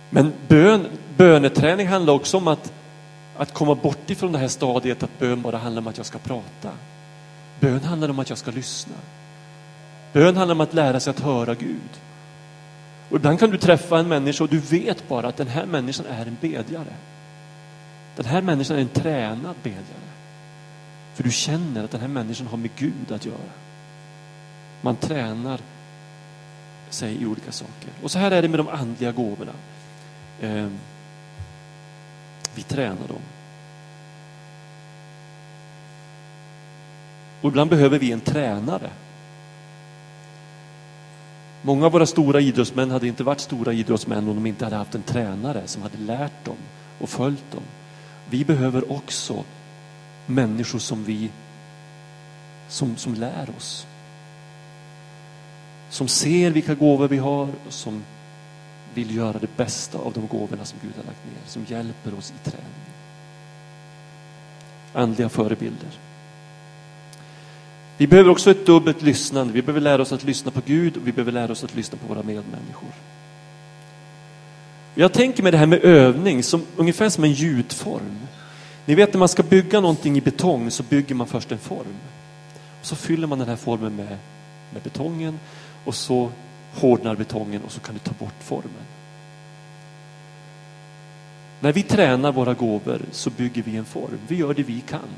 Men 0.10 0.34
bön, 0.48 0.86
böneträning 1.18 1.88
handlar 1.88 2.14
också 2.14 2.38
om 2.38 2.48
att, 2.48 2.74
att 3.38 3.54
komma 3.54 3.76
bort 3.76 4.10
ifrån 4.10 4.32
det 4.32 4.40
här 4.40 4.48
stadiet 4.48 5.04
att 5.04 5.20
bön 5.20 5.42
bara 5.42 5.58
handlar 5.58 5.82
om 5.82 5.88
att 5.88 5.98
jag 5.98 6.06
ska 6.06 6.18
prata. 6.18 6.72
Bön 7.60 7.84
handlar 7.84 8.10
om 8.10 8.20
att 8.20 8.30
jag 8.30 8.38
ska 8.38 8.52
lyssna. 8.52 8.96
Bön 10.14 10.38
handlar 10.38 10.56
om 10.56 10.62
att 10.62 10.74
lära 10.74 11.00
sig 11.00 11.12
att 11.12 11.20
höra 11.20 11.56
Gud. 11.56 11.90
Och 13.10 13.16
ibland 13.16 13.40
kan 13.40 13.50
du 13.50 13.58
träffa 13.58 14.00
en 14.00 14.08
människa 14.08 14.44
och 14.44 14.50
du 14.50 14.60
vet 14.60 15.08
bara 15.08 15.28
att 15.28 15.38
den 15.38 15.48
här 15.48 15.66
människan 15.66 16.06
är 16.06 16.26
en 16.26 16.38
bedjare. 16.42 16.94
Den 18.16 18.26
här 18.26 18.42
människan 18.42 18.78
är 18.78 18.82
en 18.82 18.90
tränad 18.90 19.56
bedjare. 19.64 20.10
För 21.14 21.24
du 21.24 21.32
känner 21.32 21.84
att 21.84 21.92
den 21.92 22.02
här 22.02 22.08
människan 22.08 22.48
har 22.48 22.58
med 22.58 22.72
Gud 22.76 23.12
att 23.12 23.26
göra. 23.26 23.38
Man 24.82 24.96
tränar 24.96 25.60
sig 26.90 27.24
i 27.24 27.26
olika 27.26 27.52
saker. 27.52 27.90
Och 28.04 28.12
så 28.12 28.20
här 28.20 28.32
är 28.32 28.42
det 28.42 28.48
med 28.48 28.60
de 28.60 28.68
andliga 28.68 29.12
gåvorna. 29.12 29.52
Eh, 30.42 30.68
vi 32.56 32.64
tränar 32.64 33.08
dem. 33.08 33.22
Och 37.42 37.50
ibland 37.50 37.70
behöver 37.70 38.00
vi 38.00 38.12
en 38.12 38.22
tränare. 38.22 38.90
Många 41.62 41.86
av 41.86 41.92
våra 41.92 42.06
stora 42.06 42.42
idrottsmän 42.42 42.92
hade 42.92 43.08
inte 43.08 43.24
varit 43.24 43.40
stora 43.40 43.74
idrottsmän 43.74 44.30
om 44.30 44.36
de 44.36 44.46
inte 44.46 44.66
hade 44.66 44.76
haft 44.76 44.96
en 44.96 45.04
tränare 45.04 45.62
som 45.66 45.82
hade 45.82 45.98
lärt 45.98 46.46
dem 46.46 46.58
och 47.00 47.10
följt 47.10 47.52
dem. 47.52 47.64
Vi 48.30 48.46
behöver 48.46 48.92
också 48.92 49.44
människor 50.26 50.80
som 50.80 51.04
vi 51.04 51.30
som, 52.68 52.98
som 52.98 53.14
lär 53.14 53.50
oss. 53.58 53.88
Som 55.90 56.08
ser 56.08 56.52
vilka 56.52 56.76
gåvor 56.76 57.08
vi 57.08 57.18
har 57.18 57.48
och 57.68 57.74
som 57.74 58.04
vill 58.94 59.16
göra 59.16 59.40
det 59.40 59.58
bästa 59.58 59.98
av 59.98 60.14
de 60.14 60.28
gåvorna 60.28 60.66
som 60.66 60.80
Gud 60.82 60.94
har 60.96 61.04
lagt 61.04 61.26
ner. 61.26 61.48
Som 61.48 61.66
hjälper 61.68 62.18
oss 62.18 62.34
i 62.42 62.50
träningen. 62.50 62.90
Andliga 64.94 65.30
förebilder. 65.30 65.90
Vi 68.00 68.08
behöver 68.08 68.30
också 68.30 68.52
ett 68.52 68.66
dubbelt 68.66 69.02
lyssnande. 69.02 69.54
Vi 69.54 69.62
behöver 69.62 69.82
lära 69.82 70.02
oss 70.02 70.12
att 70.12 70.24
lyssna 70.24 70.52
på 70.52 70.62
Gud 70.66 70.98
och 70.98 71.08
vi 71.08 71.12
behöver 71.12 71.32
lära 71.32 71.52
oss 71.52 71.64
att 71.64 71.76
lyssna 71.76 71.98
på 71.98 72.08
våra 72.08 72.24
medmänniskor. 72.24 72.90
Jag 74.96 75.14
tänker 75.14 75.44
mig 75.44 75.52
det 75.52 75.58
här 75.58 75.66
med 75.66 75.84
övning 75.84 76.44
som 76.44 76.62
ungefär 76.78 77.10
som 77.10 77.24
en 77.24 77.32
gjutform. 77.32 78.20
Ni 78.86 78.96
vet 78.96 79.14
när 79.14 79.20
man 79.20 79.30
ska 79.30 79.44
bygga 79.44 79.80
någonting 79.80 80.18
i 80.18 80.22
betong 80.22 80.72
så 80.72 80.84
bygger 80.84 81.16
man 81.16 81.28
först 81.28 81.52
en 81.52 81.58
form. 81.58 81.96
Och 82.80 82.86
så 82.86 82.96
fyller 82.96 83.28
man 83.28 83.40
den 83.40 83.48
här 83.48 83.56
formen 83.56 83.96
med, 83.96 84.18
med 84.74 84.82
betongen 84.84 85.40
och 85.86 85.96
så 85.96 86.32
hårdnar 86.74 87.16
betongen 87.16 87.62
och 87.66 87.72
så 87.72 87.80
kan 87.80 87.94
du 87.94 88.00
ta 88.00 88.14
bort 88.20 88.44
formen. 88.44 88.86
När 91.60 91.74
vi 91.74 91.84
tränar 91.84 92.32
våra 92.32 92.54
gåvor 92.54 93.02
så 93.12 93.30
bygger 93.30 93.64
vi 93.64 93.78
en 93.78 93.86
form. 93.86 94.18
Vi 94.28 94.36
gör 94.36 94.54
det 94.54 94.64
vi 94.64 94.82
kan. 94.82 95.10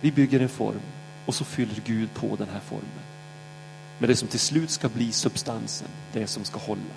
Vi 0.00 0.12
bygger 0.12 0.40
en 0.40 0.48
form 0.48 0.80
och 1.26 1.34
så 1.34 1.44
fyller 1.44 1.82
Gud 1.84 2.14
på 2.14 2.36
den 2.36 2.48
här 2.52 2.60
formen. 2.60 3.04
Men 3.98 4.08
det 4.08 4.16
som 4.16 4.28
till 4.28 4.40
slut 4.40 4.70
ska 4.70 4.88
bli 4.88 5.12
substansen, 5.12 5.88
det 6.12 6.26
som 6.26 6.44
ska 6.44 6.58
hålla. 6.58 6.94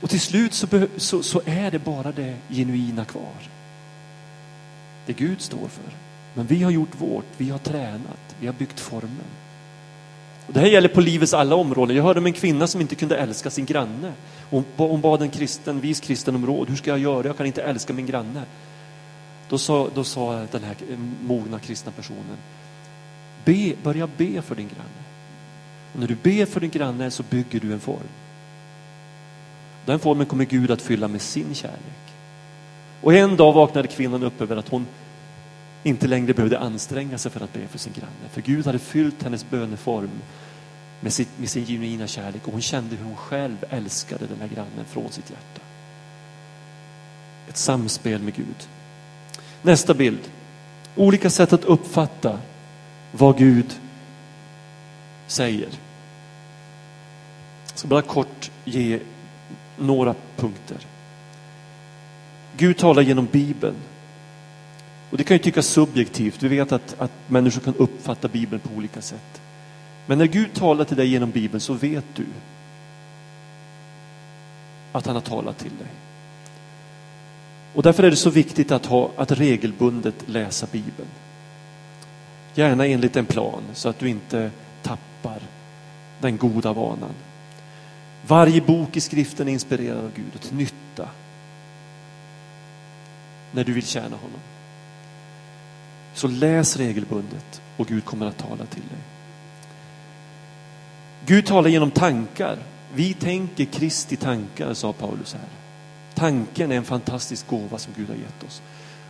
Och 0.00 0.10
till 0.10 0.20
slut 0.20 0.54
så, 0.54 0.66
så, 0.96 1.22
så 1.22 1.42
är 1.44 1.70
det 1.70 1.78
bara 1.78 2.12
det 2.12 2.36
genuina 2.48 3.04
kvar. 3.04 3.50
Det 5.06 5.12
Gud 5.12 5.40
står 5.40 5.68
för. 5.68 5.96
Men 6.34 6.46
vi 6.46 6.62
har 6.62 6.70
gjort 6.70 7.00
vårt, 7.00 7.24
vi 7.36 7.50
har 7.50 7.58
tränat, 7.58 8.36
vi 8.40 8.46
har 8.46 8.54
byggt 8.54 8.80
formen. 8.80 9.26
Och 10.46 10.52
det 10.52 10.60
här 10.60 10.66
gäller 10.66 10.88
på 10.88 11.00
livets 11.00 11.34
alla 11.34 11.54
områden. 11.54 11.96
Jag 11.96 12.04
hörde 12.04 12.20
om 12.20 12.26
en 12.26 12.32
kvinna 12.32 12.66
som 12.66 12.80
inte 12.80 12.94
kunde 12.94 13.16
älska 13.16 13.50
sin 13.50 13.66
granne. 13.66 14.12
Hon, 14.50 14.64
hon 14.76 15.00
bad 15.00 15.22
en 15.22 15.30
kristen, 15.30 15.80
vis 15.80 16.00
kristen 16.00 16.34
om 16.34 16.46
råd. 16.46 16.68
Hur 16.68 16.76
ska 16.76 16.90
jag 16.90 16.98
göra? 16.98 17.26
Jag 17.26 17.36
kan 17.36 17.46
inte 17.46 17.62
älska 17.62 17.92
min 17.92 18.06
granne. 18.06 18.42
Då 19.54 19.58
sa, 19.58 19.90
då 19.94 20.04
sa 20.04 20.46
den 20.50 20.64
här 20.64 20.76
mogna 21.22 21.58
kristna 21.58 21.92
personen, 21.92 22.36
be, 23.44 23.74
börja 23.82 24.08
be 24.16 24.42
för 24.42 24.54
din 24.54 24.68
granne. 24.68 25.02
Och 25.92 26.00
när 26.00 26.06
du 26.06 26.16
ber 26.22 26.46
för 26.46 26.60
din 26.60 26.70
granne 26.70 27.10
så 27.10 27.22
bygger 27.22 27.60
du 27.60 27.72
en 27.72 27.80
form. 27.80 28.08
Den 29.86 29.98
formen 29.98 30.26
kommer 30.26 30.44
Gud 30.44 30.70
att 30.70 30.82
fylla 30.82 31.08
med 31.08 31.22
sin 31.22 31.54
kärlek. 31.54 32.14
Och 33.00 33.14
en 33.14 33.36
dag 33.36 33.52
vaknade 33.52 33.88
kvinnan 33.88 34.22
upp 34.22 34.40
över 34.40 34.56
att 34.56 34.68
hon 34.68 34.86
inte 35.82 36.06
längre 36.06 36.34
behövde 36.34 36.58
anstränga 36.58 37.18
sig 37.18 37.30
för 37.30 37.40
att 37.40 37.52
be 37.52 37.66
för 37.68 37.78
sin 37.78 37.92
granne. 37.92 38.28
För 38.32 38.40
Gud 38.40 38.66
hade 38.66 38.78
fyllt 38.78 39.22
hennes 39.22 39.50
böneform 39.50 40.10
med, 41.00 41.12
sitt, 41.12 41.38
med 41.38 41.48
sin 41.48 41.66
genuina 41.66 42.06
kärlek 42.06 42.46
och 42.46 42.52
hon 42.52 42.62
kände 42.62 42.96
hur 42.96 43.04
hon 43.04 43.16
själv 43.16 43.56
älskade 43.70 44.26
den 44.26 44.40
här 44.40 44.48
grannen 44.54 44.84
från 44.88 45.12
sitt 45.12 45.30
hjärta. 45.30 45.62
Ett 47.48 47.56
samspel 47.56 48.22
med 48.22 48.34
Gud. 48.34 48.68
Nästa 49.64 49.94
bild. 49.94 50.30
Olika 50.96 51.30
sätt 51.30 51.52
att 51.52 51.64
uppfatta 51.64 52.38
vad 53.12 53.38
Gud 53.38 53.66
säger. 55.26 55.68
Jag 57.68 57.78
ska 57.78 57.88
bara 57.88 58.02
kort 58.02 58.50
ge 58.64 59.00
några 59.78 60.14
punkter. 60.36 60.76
Gud 62.56 62.78
talar 62.78 63.02
genom 63.02 63.28
Bibeln. 63.32 63.76
Och 65.10 65.16
det 65.16 65.24
kan 65.24 65.34
ju 65.34 65.42
tyckas 65.42 65.66
subjektivt. 65.66 66.42
Vi 66.42 66.48
vet 66.48 66.72
att, 66.72 66.94
att 66.98 67.12
människor 67.26 67.60
kan 67.60 67.74
uppfatta 67.74 68.28
Bibeln 68.28 68.60
på 68.60 68.74
olika 68.76 69.02
sätt. 69.02 69.40
Men 70.06 70.18
när 70.18 70.26
Gud 70.26 70.54
talar 70.54 70.84
till 70.84 70.96
dig 70.96 71.08
genom 71.08 71.30
Bibeln 71.30 71.60
så 71.60 71.74
vet 71.74 72.04
du 72.14 72.26
att 74.92 75.06
han 75.06 75.14
har 75.14 75.22
talat 75.22 75.58
till 75.58 75.76
dig. 75.78 76.03
Och 77.74 77.82
därför 77.82 78.02
är 78.02 78.10
det 78.10 78.16
så 78.16 78.30
viktigt 78.30 78.70
att, 78.70 78.86
ha, 78.86 79.10
att 79.16 79.32
regelbundet 79.32 80.14
läsa 80.26 80.66
Bibeln. 80.72 81.08
Gärna 82.54 82.86
enligt 82.86 83.16
en 83.16 83.26
plan 83.26 83.62
så 83.74 83.88
att 83.88 83.98
du 83.98 84.08
inte 84.08 84.50
tappar 84.82 85.40
den 86.20 86.36
goda 86.36 86.72
vanan. 86.72 87.14
Varje 88.26 88.60
bok 88.60 88.96
i 88.96 89.00
skriften 89.00 89.48
är 89.48 89.52
inspirerad 89.52 89.98
av 89.98 90.10
Gud 90.14 90.34
och 90.34 90.40
till 90.40 90.56
nytta 90.56 91.08
när 93.52 93.64
du 93.64 93.72
vill 93.72 93.86
tjäna 93.86 94.16
honom. 94.16 94.40
Så 96.14 96.28
läs 96.28 96.76
regelbundet 96.76 97.62
och 97.76 97.86
Gud 97.86 98.04
kommer 98.04 98.26
att 98.26 98.38
tala 98.38 98.66
till 98.66 98.82
dig. 98.82 98.98
Gud 101.26 101.46
talar 101.46 101.70
genom 101.70 101.90
tankar. 101.90 102.58
Vi 102.94 103.14
tänker 103.14 103.64
Kristi 103.64 104.16
tankar, 104.16 104.74
sa 104.74 104.92
Paulus 104.92 105.34
här. 105.34 105.63
Tanken 106.14 106.72
är 106.72 106.76
en 106.76 106.84
fantastisk 106.84 107.46
gåva 107.46 107.78
som 107.78 107.92
Gud 107.96 108.08
har 108.08 108.14
gett 108.14 108.42
oss. 108.46 108.62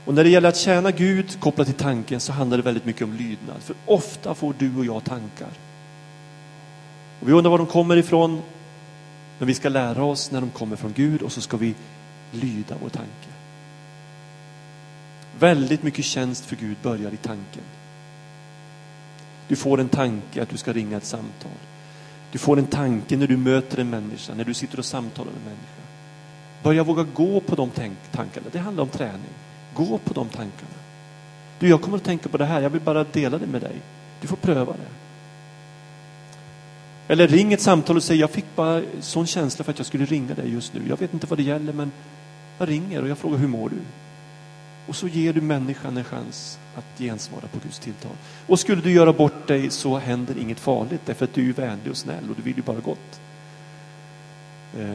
Och 0.04 0.14
när 0.14 0.24
det 0.24 0.30
gäller 0.30 0.48
att 0.48 0.56
tjäna 0.56 0.90
Gud 0.90 1.40
kopplat 1.40 1.66
till 1.66 1.76
tanken 1.76 2.20
så 2.20 2.32
handlar 2.32 2.56
det 2.56 2.62
väldigt 2.62 2.84
mycket 2.84 3.02
om 3.02 3.12
lydnad. 3.12 3.56
För 3.62 3.76
ofta 3.86 4.34
får 4.34 4.54
du 4.58 4.76
och 4.76 4.84
jag 4.84 5.04
tankar. 5.04 5.50
Och 7.20 7.28
vi 7.28 7.32
undrar 7.32 7.50
var 7.50 7.58
de 7.58 7.66
kommer 7.66 7.96
ifrån. 7.96 8.42
Men 9.38 9.48
vi 9.48 9.54
ska 9.54 9.68
lära 9.68 10.04
oss 10.04 10.30
när 10.30 10.40
de 10.40 10.50
kommer 10.50 10.76
från 10.76 10.92
Gud 10.92 11.22
och 11.22 11.32
så 11.32 11.40
ska 11.40 11.56
vi 11.56 11.74
lyda 12.30 12.74
vår 12.82 12.88
tanke. 12.88 13.28
Väldigt 15.38 15.82
mycket 15.82 16.04
tjänst 16.04 16.44
för 16.44 16.56
Gud 16.56 16.76
börjar 16.82 17.14
i 17.14 17.16
tanken. 17.16 17.62
Du 19.48 19.56
får 19.56 19.80
en 19.80 19.88
tanke 19.88 20.42
att 20.42 20.48
du 20.48 20.56
ska 20.56 20.72
ringa 20.72 20.96
ett 20.96 21.04
samtal. 21.04 21.52
Du 22.32 22.38
får 22.38 22.58
en 22.58 22.66
tanke 22.66 23.16
när 23.16 23.26
du 23.26 23.36
möter 23.36 23.78
en 23.78 23.90
människa, 23.90 24.34
när 24.34 24.44
du 24.44 24.54
sitter 24.54 24.78
och 24.78 24.84
samtalar 24.84 25.30
med 25.32 25.40
en 25.40 25.44
människa. 25.44 25.83
Börja 26.64 26.82
våga 26.82 27.02
gå 27.14 27.40
på 27.40 27.54
de 27.54 27.70
tankarna. 28.10 28.46
Det 28.52 28.58
handlar 28.58 28.82
om 28.82 28.88
träning. 28.88 29.34
Gå 29.74 29.98
på 29.98 30.14
de 30.14 30.28
tankarna. 30.28 30.70
Du, 31.58 31.68
jag 31.68 31.82
kommer 31.82 31.96
att 31.96 32.04
tänka 32.04 32.28
på 32.28 32.38
det 32.38 32.44
här. 32.44 32.60
Jag 32.60 32.70
vill 32.70 32.80
bara 32.80 33.04
dela 33.04 33.38
det 33.38 33.46
med 33.46 33.60
dig. 33.60 33.76
Du 34.20 34.26
får 34.28 34.36
pröva 34.36 34.72
det. 34.72 34.88
Eller 37.08 37.28
ring 37.28 37.52
ett 37.52 37.60
samtal 37.60 37.96
och 37.96 38.02
säg, 38.02 38.16
jag 38.16 38.30
fick 38.30 38.56
bara 38.56 38.82
sån 39.00 39.26
känsla 39.26 39.64
för 39.64 39.72
att 39.72 39.78
jag 39.78 39.86
skulle 39.86 40.04
ringa 40.04 40.34
dig 40.34 40.52
just 40.52 40.74
nu. 40.74 40.80
Jag 40.88 41.00
vet 41.00 41.14
inte 41.14 41.26
vad 41.26 41.38
det 41.38 41.42
gäller, 41.42 41.72
men 41.72 41.92
jag 42.58 42.68
ringer 42.68 43.02
och 43.02 43.08
jag 43.08 43.18
frågar, 43.18 43.38
hur 43.38 43.48
mår 43.48 43.68
du? 43.68 43.76
Och 44.86 44.96
så 44.96 45.08
ger 45.08 45.32
du 45.32 45.40
människan 45.40 45.96
en 45.96 46.04
chans 46.04 46.58
att 46.74 46.98
gensvara 46.98 47.46
på 47.46 47.58
Guds 47.58 47.78
tilltal. 47.78 48.12
Och 48.46 48.60
skulle 48.60 48.82
du 48.82 48.92
göra 48.92 49.12
bort 49.12 49.46
dig 49.46 49.70
så 49.70 49.98
händer 49.98 50.38
inget 50.38 50.60
farligt, 50.60 51.00
därför 51.04 51.24
att 51.24 51.34
du 51.34 51.48
är 51.48 51.52
vänlig 51.52 51.90
och 51.90 51.96
snäll 51.96 52.30
och 52.30 52.36
du 52.36 52.42
vill 52.42 52.56
ju 52.56 52.62
bara 52.62 52.80
gott. 52.80 53.20
Eh. 54.78 54.94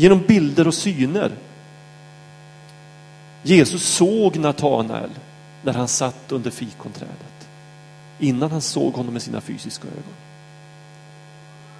Genom 0.00 0.22
bilder 0.26 0.66
och 0.66 0.74
syner. 0.74 1.32
Jesus 3.42 3.82
såg 3.82 4.36
Natanael 4.36 5.10
när 5.62 5.72
han 5.72 5.88
satt 5.88 6.32
under 6.32 6.50
fikonträdet. 6.50 7.48
Innan 8.18 8.50
han 8.50 8.60
såg 8.60 8.92
honom 8.94 9.12
med 9.12 9.22
sina 9.22 9.40
fysiska 9.40 9.88
ögon. 9.88 10.14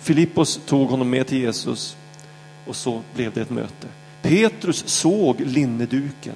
Filippos 0.01 0.61
tog 0.67 0.89
honom 0.89 1.11
med 1.11 1.27
till 1.27 1.39
Jesus 1.39 1.97
och 2.67 2.77
så 2.77 3.03
blev 3.15 3.33
det 3.33 3.41
ett 3.41 3.51
möte. 3.51 3.87
Petrus 4.23 4.89
såg 4.89 5.41
linneduken 5.41 6.35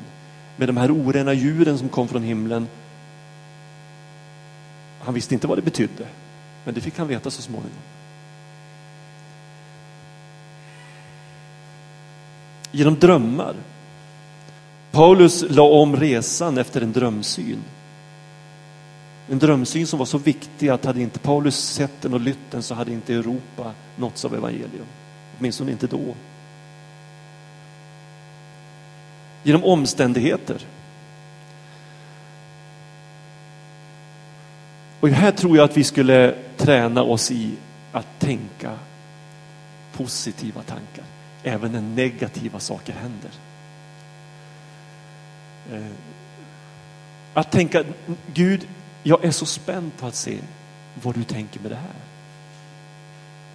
med 0.57 0.69
de 0.69 0.77
här 0.77 0.91
orena 0.91 1.33
djuren 1.33 1.79
som 1.79 1.89
kom 1.89 2.09
från 2.09 2.23
himlen. 2.23 2.69
Han 5.01 5.15
visste 5.15 5.35
inte 5.35 5.47
vad 5.47 5.59
det 5.59 5.63
betydde, 5.63 6.07
men 6.65 6.75
det 6.75 6.81
fick 6.81 6.99
han 6.99 7.09
veta 7.09 7.31
så 7.31 7.43
småningom. 7.43 7.83
Genom 12.73 12.99
drömmar. 12.99 13.55
Paulus 14.91 15.45
la 15.49 15.63
om 15.63 15.97
resan 15.97 16.59
efter 16.59 16.81
en 16.81 16.93
drömsyn. 16.93 17.63
En 19.31 19.39
drömsyn 19.39 19.87
som 19.87 19.99
var 19.99 20.07
så 20.07 20.19
viktig 20.19 20.69
att 20.69 20.85
hade 20.85 21.01
inte 21.01 21.19
Paulus 21.19 21.57
sett 21.57 22.03
den 22.03 22.15
och 22.15 22.21
lytt 22.21 22.51
den 22.51 22.63
så 22.63 22.75
hade 22.75 22.93
inte 22.93 23.15
Europa 23.15 23.73
nåtts 23.97 24.25
av 24.25 24.35
evangelium. 24.35 24.87
Åtminstone 25.39 25.71
inte 25.71 25.87
då. 25.87 26.15
genom 29.43 29.65
omständigheter. 29.65 30.67
Och 35.01 35.09
här 35.09 35.33
tror 35.33 35.57
jag 35.57 35.65
att 35.65 35.77
vi 35.77 35.85
skulle 35.85 36.35
träna 36.57 37.03
oss 37.03 37.31
i 37.31 37.51
att 37.93 38.07
tänka 38.19 38.79
positiva 39.93 40.63
tankar, 40.63 41.05
även 41.45 41.73
när 41.73 41.81
negativa 41.81 42.61
saker 42.61 42.93
händer. 42.93 43.31
Eh, 45.73 45.93
att 47.35 47.51
tänka, 47.51 47.85
Gud, 48.35 48.69
jag 49.03 49.25
är 49.25 49.31
så 49.31 49.47
spänd 49.47 49.97
på 49.97 50.07
att 50.07 50.15
se 50.15 50.39
vad 51.03 51.15
du 51.15 51.25
tänker 51.25 51.61
med 51.61 51.71
det 51.71 51.77
här. 51.77 51.95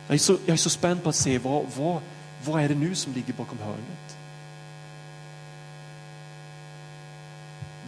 Jag 0.08 0.14
är 0.14 0.20
så, 0.20 0.38
jag 0.46 0.54
är 0.54 0.58
så 0.58 0.70
spänd 0.70 1.04
på 1.04 1.10
att 1.10 1.16
se 1.16 1.38
vad, 1.38 1.66
vad, 1.78 2.02
vad 2.46 2.64
är 2.64 2.70
det 2.70 2.76
nu 2.76 2.96
som 2.96 3.14
ligger 3.14 3.34
bakom 3.34 3.58
hörnet. 3.58 4.18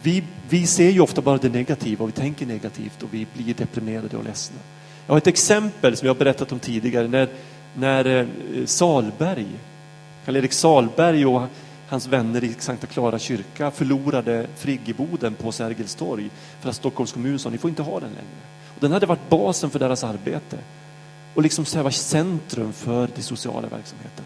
Vi, 0.04 0.24
vi 0.50 0.68
ser 0.68 0.90
ju 0.90 1.00
ofta 1.00 1.22
bara 1.22 1.38
det 1.38 1.50
negativa 1.50 2.04
och 2.04 2.10
vi 2.10 2.14
tänker 2.14 2.46
negativt 2.46 3.04
och 3.04 3.14
vi 3.14 3.28
blir 3.34 3.54
deprimerade 3.54 4.18
och 4.18 4.24
ledsna. 4.24 4.58
Jag 5.06 5.14
har 5.14 5.18
ett 5.18 5.28
exempel 5.28 5.98
som 5.98 6.06
jag 6.06 6.14
har 6.14 6.20
berättat 6.20 6.52
om 6.52 6.60
tidigare 6.60 7.08
när, 7.08 7.30
när 7.76 8.06
eh, 8.06 8.26
Salberg, 8.66 9.48
Karl-Erik 10.30 10.54
Salberg 10.54 11.26
och 11.26 11.42
hans 11.88 12.08
vänner 12.08 12.44
i 12.44 12.56
Sankta 12.60 12.88
Clara 12.88 13.20
kyrka 13.20 13.72
förlorade 13.72 14.48
friggeboden 14.56 15.34
på 15.34 15.52
Sergels 15.52 15.96
torg 15.96 16.30
för 16.62 16.70
att 16.70 16.76
Stockholms 16.76 17.12
kommun 17.12 17.40
sa 17.40 17.50
ni 17.50 17.58
får 17.58 17.70
inte 17.70 17.82
ha 17.82 18.00
den 18.00 18.10
längre. 18.10 18.42
Och 18.76 18.82
den 18.82 18.92
hade 18.92 19.06
varit 19.06 19.30
basen 19.30 19.70
för 19.70 19.80
deras 19.80 20.04
arbete 20.04 20.58
och 21.34 21.42
liksom 21.42 21.84
var 21.84 21.92
centrum 21.92 22.74
för 22.74 23.10
den 23.16 23.24
sociala 23.24 23.68
verksamheten. 23.68 24.26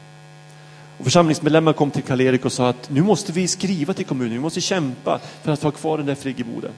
Och 0.97 1.03
församlingsmedlemmar 1.03 1.73
kom 1.73 1.91
till 1.91 2.03
Karl-Erik 2.03 2.45
och 2.45 2.53
sa 2.53 2.69
att 2.69 2.89
nu 2.89 3.01
måste 3.01 3.31
vi 3.31 3.47
skriva 3.47 3.93
till 3.93 4.05
kommunen, 4.05 4.33
vi 4.33 4.39
måste 4.39 4.61
kämpa 4.61 5.19
för 5.43 5.51
att 5.51 5.63
ha 5.63 5.71
kvar 5.71 5.97
den 5.97 6.05
där 6.05 6.15
friggeboden. 6.15 6.71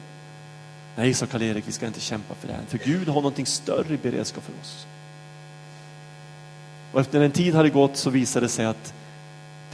Nej, 0.96 1.14
sa 1.14 1.26
Karl-Erik, 1.26 1.68
vi 1.68 1.72
ska 1.72 1.88
inte 1.88 2.00
kämpa 2.00 2.36
för 2.36 2.48
det 2.48 2.54
här, 2.54 2.64
för 2.68 2.78
Gud 2.78 3.08
har 3.08 3.16
någonting 3.16 3.46
större 3.46 3.94
i 3.94 3.98
beredskap 3.98 4.44
för 4.44 4.54
oss. 4.62 4.86
Och 6.92 7.02
efter 7.02 7.22
en 7.22 7.32
tid 7.32 7.56
hade 7.56 7.70
gått 7.70 7.98
så 7.98 8.10
visade 8.10 8.46
det 8.46 8.50
sig 8.50 8.66
att 8.66 8.94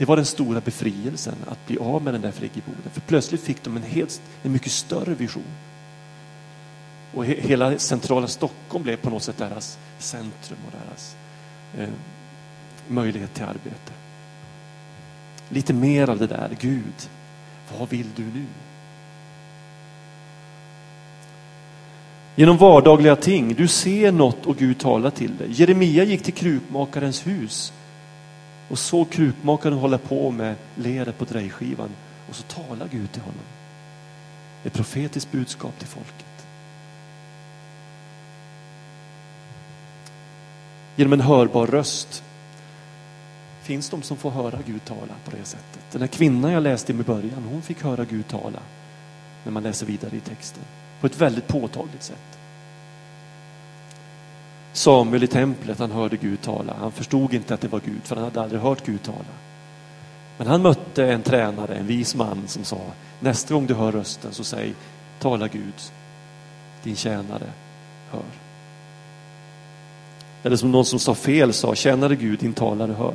det 0.02 0.06
var 0.06 0.16
den 0.16 0.24
stora 0.24 0.60
befrielsen 0.60 1.34
att 1.48 1.66
bli 1.66 1.78
av 1.78 2.02
med 2.02 2.14
den 2.14 2.20
där 2.20 2.30
friggeboden. 2.30 2.90
För 2.92 3.00
plötsligt 3.00 3.40
fick 3.40 3.62
de 3.62 3.76
en, 3.76 3.82
helt, 3.82 4.22
en 4.42 4.52
mycket 4.52 4.72
större 4.72 5.14
vision. 5.14 5.42
Och 7.14 7.24
he, 7.26 7.34
hela 7.40 7.78
centrala 7.78 8.28
Stockholm 8.28 8.84
blev 8.84 8.96
på 8.96 9.10
något 9.10 9.22
sätt 9.22 9.38
deras 9.38 9.78
centrum 9.98 10.58
och 10.66 10.72
deras 10.86 11.16
eh, 11.78 11.94
möjlighet 12.88 13.34
till 13.34 13.44
arbete. 13.44 13.92
Lite 15.48 15.72
mer 15.72 16.10
av 16.10 16.18
det 16.18 16.26
där, 16.26 16.56
Gud, 16.60 17.08
vad 17.78 17.88
vill 17.88 18.06
du 18.16 18.22
nu? 18.22 18.46
Genom 22.36 22.56
vardagliga 22.56 23.16
ting, 23.16 23.54
du 23.54 23.68
ser 23.68 24.12
något 24.12 24.46
och 24.46 24.56
Gud 24.56 24.78
talar 24.78 25.10
till 25.10 25.36
dig. 25.36 25.48
Jeremia 25.50 26.04
gick 26.04 26.22
till 26.22 26.34
krukmakarens 26.34 27.26
hus 27.26 27.72
och 28.72 28.78
såg 28.78 29.10
krukmakaren 29.10 29.78
hålla 29.78 29.98
på 29.98 30.30
med 30.30 30.54
leret 30.74 31.18
på 31.18 31.24
drejskivan 31.24 31.90
och 32.28 32.34
så 32.34 32.42
talar 32.42 32.88
Gud 32.90 33.12
till 33.12 33.22
honom. 33.22 33.44
Ett 34.64 34.72
profetiskt 34.72 35.32
budskap 35.32 35.78
till 35.78 35.88
folket. 35.88 36.46
Genom 40.96 41.12
en 41.12 41.20
hörbar 41.20 41.66
röst 41.66 42.22
finns 43.62 43.90
de 43.90 44.02
som 44.02 44.16
får 44.16 44.30
höra 44.30 44.58
Gud 44.66 44.84
tala 44.84 45.14
på 45.24 45.30
det 45.30 45.44
sättet. 45.44 45.82
Den 45.92 46.00
här 46.00 46.08
kvinnan 46.08 46.52
jag 46.52 46.62
läste 46.62 46.92
i 46.92 46.94
början, 46.94 47.44
hon 47.50 47.62
fick 47.62 47.82
höra 47.82 48.04
Gud 48.04 48.28
tala 48.28 48.60
när 49.44 49.52
man 49.52 49.62
läser 49.62 49.86
vidare 49.86 50.16
i 50.16 50.20
texten 50.20 50.62
på 51.00 51.06
ett 51.06 51.20
väldigt 51.20 51.48
påtagligt 51.48 52.02
sätt. 52.02 52.38
Samuel 54.72 55.22
i 55.24 55.26
templet, 55.26 55.78
han 55.78 55.90
hörde 55.90 56.16
Gud 56.16 56.42
tala. 56.42 56.74
Han 56.80 56.92
förstod 56.92 57.34
inte 57.34 57.54
att 57.54 57.60
det 57.60 57.68
var 57.68 57.80
Gud, 57.84 58.00
för 58.04 58.16
han 58.16 58.24
hade 58.24 58.42
aldrig 58.42 58.60
hört 58.60 58.86
Gud 58.86 59.02
tala. 59.02 59.18
Men 60.38 60.46
han 60.46 60.62
mötte 60.62 61.12
en 61.12 61.22
tränare, 61.22 61.74
en 61.74 61.86
vis 61.86 62.14
man 62.14 62.42
som 62.46 62.64
sa, 62.64 62.80
nästa 63.20 63.54
gång 63.54 63.66
du 63.66 63.74
hör 63.74 63.92
rösten 63.92 64.32
så 64.32 64.44
säg, 64.44 64.74
tala 65.18 65.48
Gud, 65.48 65.74
din 66.82 66.96
tjänare 66.96 67.46
hör. 68.10 68.22
Eller 70.42 70.56
som 70.56 70.72
någon 70.72 70.84
som 70.84 70.98
sa 70.98 71.14
fel 71.14 71.52
sa, 71.52 71.74
tjänare 71.74 72.16
Gud, 72.16 72.38
din 72.38 72.52
talare 72.52 72.92
hör. 72.92 73.14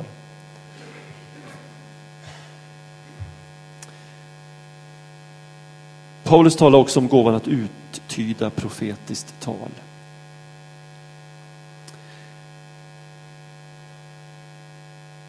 Paulus 6.24 6.56
talar 6.56 6.78
också 6.78 7.00
om 7.00 7.08
gåvan 7.08 7.34
att 7.34 7.48
uttyda 7.48 8.50
profetiskt 8.50 9.34
tal. 9.40 9.70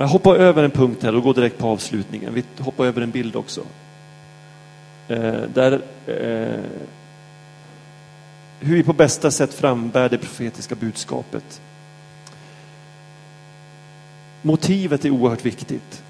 Jag 0.02 0.08
hoppar 0.08 0.36
över 0.36 0.64
en 0.64 0.72
punkt 0.72 1.04
här 1.04 1.16
och 1.16 1.24
går 1.24 1.34
direkt 1.34 1.58
på 1.58 1.68
avslutningen. 1.68 2.34
Vi 2.34 2.44
hoppar 2.60 2.86
över 2.86 3.02
en 3.02 3.12
bild 3.12 3.36
också. 3.36 3.62
Eh, 5.08 5.42
där, 5.54 5.82
eh, 6.08 6.64
hur 8.60 8.76
vi 8.76 8.84
på 8.84 8.94
bästa 8.94 9.32
sätt 9.32 9.54
frambär 9.54 10.10
det 10.10 10.18
profetiska 10.18 10.76
budskapet. 10.76 11.62
Motivet 14.42 15.06
är 15.06 15.10
oerhört 15.10 15.46
viktigt. 15.46 16.04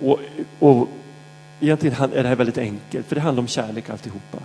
Och, 0.00 0.20
och 0.58 0.88
egentligen 1.60 2.12
är 2.12 2.22
det 2.22 2.28
här 2.28 2.36
väldigt 2.36 2.58
enkelt, 2.58 3.06
för 3.06 3.14
det 3.14 3.20
handlar 3.20 3.42
om 3.42 3.48
kärlek 3.48 3.90
alltihopa. 3.90 4.38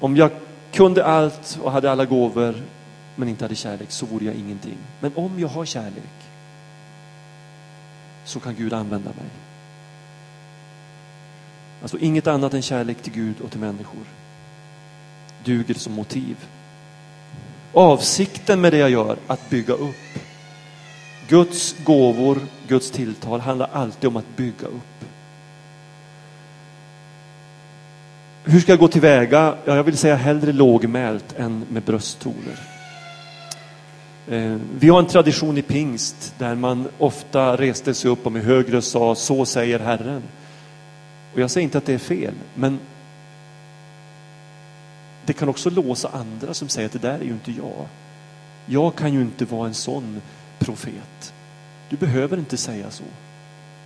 Om 0.00 0.16
jag 0.16 0.30
kunde 0.72 1.04
allt 1.04 1.58
och 1.62 1.72
hade 1.72 1.90
alla 1.90 2.04
gåvor 2.04 2.54
men 3.16 3.28
inte 3.28 3.44
hade 3.44 3.54
kärlek 3.54 3.90
så 3.90 4.06
vore 4.06 4.24
jag 4.24 4.34
ingenting. 4.34 4.78
Men 5.00 5.12
om 5.14 5.40
jag 5.40 5.48
har 5.48 5.64
kärlek 5.64 6.12
så 8.24 8.40
kan 8.40 8.54
Gud 8.54 8.72
använda 8.72 9.10
mig. 9.10 9.30
Alltså 11.82 11.98
inget 11.98 12.26
annat 12.26 12.54
än 12.54 12.62
kärlek 12.62 13.02
till 13.02 13.12
Gud 13.12 13.40
och 13.40 13.50
till 13.50 13.60
människor 13.60 14.04
duger 15.44 15.74
som 15.74 15.92
motiv. 15.92 16.36
Avsikten 17.72 18.60
med 18.60 18.72
det 18.72 18.78
jag 18.78 18.90
gör, 18.90 19.16
att 19.26 19.50
bygga 19.50 19.74
upp. 19.74 19.94
Guds 21.28 21.76
gåvor, 21.84 22.38
Guds 22.68 22.90
tilltal 22.90 23.40
handlar 23.40 23.70
alltid 23.72 24.08
om 24.08 24.16
att 24.16 24.36
bygga 24.36 24.66
upp. 24.66 25.04
Hur 28.44 28.60
ska 28.60 28.72
jag 28.72 28.78
gå 28.78 28.88
tillväga? 28.88 29.54
Ja, 29.64 29.76
jag 29.76 29.84
vill 29.84 29.96
säga 29.96 30.16
hellre 30.16 30.52
lågmält 30.52 31.34
än 31.38 31.64
med 31.68 31.82
brösttoner. 31.82 32.58
Eh, 34.28 34.56
vi 34.78 34.88
har 34.88 34.98
en 34.98 35.06
tradition 35.06 35.58
i 35.58 35.62
pingst 35.62 36.34
där 36.38 36.54
man 36.54 36.88
ofta 36.98 37.56
reste 37.56 37.94
sig 37.94 38.10
upp 38.10 38.26
och 38.26 38.32
med 38.32 38.44
hög 38.44 38.72
röst 38.72 38.90
sa 38.90 39.14
så 39.14 39.44
säger 39.44 39.78
Herren. 39.78 40.22
Och 41.34 41.40
jag 41.40 41.50
säger 41.50 41.64
inte 41.64 41.78
att 41.78 41.86
det 41.86 41.94
är 41.94 41.98
fel, 41.98 42.34
men 42.54 42.78
det 45.26 45.32
kan 45.32 45.48
också 45.48 45.70
låsa 45.70 46.08
andra 46.08 46.54
som 46.54 46.68
säger 46.68 46.86
att 46.86 46.92
det 46.92 46.98
där 46.98 47.18
är 47.18 47.24
ju 47.24 47.32
inte 47.32 47.52
jag. 47.52 47.86
Jag 48.66 48.94
kan 48.94 49.14
ju 49.14 49.20
inte 49.20 49.44
vara 49.44 49.66
en 49.66 49.74
sån 49.74 50.22
profet. 50.58 51.34
Du 51.88 51.96
behöver 51.96 52.36
inte 52.36 52.56
säga 52.56 52.90
så. 52.90 53.04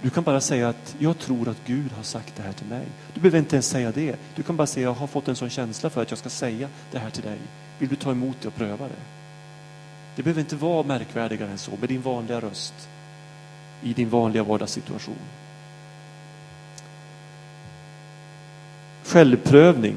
Du 0.03 0.11
kan 0.11 0.25
bara 0.25 0.41
säga 0.41 0.69
att 0.69 0.97
jag 0.99 1.19
tror 1.19 1.49
att 1.49 1.67
Gud 1.67 1.93
har 1.93 2.03
sagt 2.03 2.37
det 2.37 2.43
här 2.43 2.53
till 2.53 2.67
mig. 2.67 2.87
Du 3.15 3.21
behöver 3.21 3.39
inte 3.39 3.57
ens 3.57 3.69
säga 3.69 3.93
det. 3.93 4.17
Du 4.35 4.43
kan 4.43 4.57
bara 4.57 4.67
säga 4.67 4.85
jag 4.85 4.95
har 4.95 5.07
fått 5.07 5.29
en 5.29 5.37
sån 5.37 5.51
känsla 5.51 5.91
för 5.91 6.03
att 6.03 6.11
jag 6.11 6.19
ska 6.19 6.29
säga 6.29 6.69
det 6.91 6.99
här 6.99 7.11
till 7.11 7.23
dig. 7.23 7.39
Vill 7.79 7.89
du 7.89 7.97
ta 7.97 8.11
emot 8.11 8.37
det 8.43 8.49
och 8.49 8.55
pröva 8.55 8.89
det? 8.89 9.03
Det 10.17 10.23
behöver 10.23 10.41
inte 10.41 10.57
vara 10.57 10.83
märkvärdigare 10.83 11.51
än 11.51 11.59
så 11.59 11.71
med 11.81 11.89
din 11.89 12.03
vanliga 12.03 12.41
röst 12.41 12.89
i 13.83 13.93
din 13.93 14.09
vanliga 14.09 14.43
vardagssituation. 14.43 15.17
Självprövning 19.05 19.97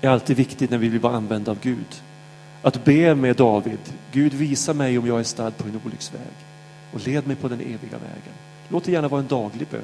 är 0.00 0.08
alltid 0.08 0.36
viktigt 0.36 0.70
när 0.70 0.78
vi 0.78 0.88
vill 0.88 1.00
vara 1.00 1.16
använda 1.16 1.50
av 1.50 1.58
Gud. 1.60 2.02
Att 2.62 2.84
be 2.84 3.14
med 3.14 3.36
David, 3.36 3.78
Gud 4.12 4.34
visa 4.34 4.74
mig 4.74 4.98
om 4.98 5.06
jag 5.06 5.20
är 5.20 5.24
stad 5.24 5.56
på 5.56 5.68
en 5.68 5.80
olycksväg 5.84 6.20
och 6.92 7.06
led 7.06 7.26
mig 7.26 7.36
på 7.36 7.48
den 7.48 7.60
eviga 7.60 7.98
vägen. 7.98 8.34
Låt 8.68 8.84
det 8.84 8.92
gärna 8.92 9.08
vara 9.08 9.20
en 9.20 9.26
daglig 9.26 9.68
bön. 9.70 9.82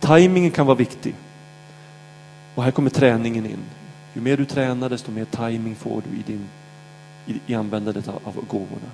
Timingen 0.00 0.50
kan 0.50 0.66
vara 0.66 0.76
viktig. 0.76 1.14
Och 2.54 2.62
här 2.62 2.70
kommer 2.70 2.90
träningen 2.90 3.46
in. 3.46 3.64
Ju 4.14 4.20
mer 4.20 4.36
du 4.36 4.44
tränar 4.44 4.88
desto 4.88 5.10
mer 5.10 5.24
timing 5.24 5.74
får 5.74 6.02
du 6.10 6.16
i, 6.16 6.22
din, 6.22 6.48
i, 7.26 7.52
i 7.52 7.54
användandet 7.54 8.08
av, 8.08 8.20
av 8.24 8.46
gåvorna. 8.46 8.90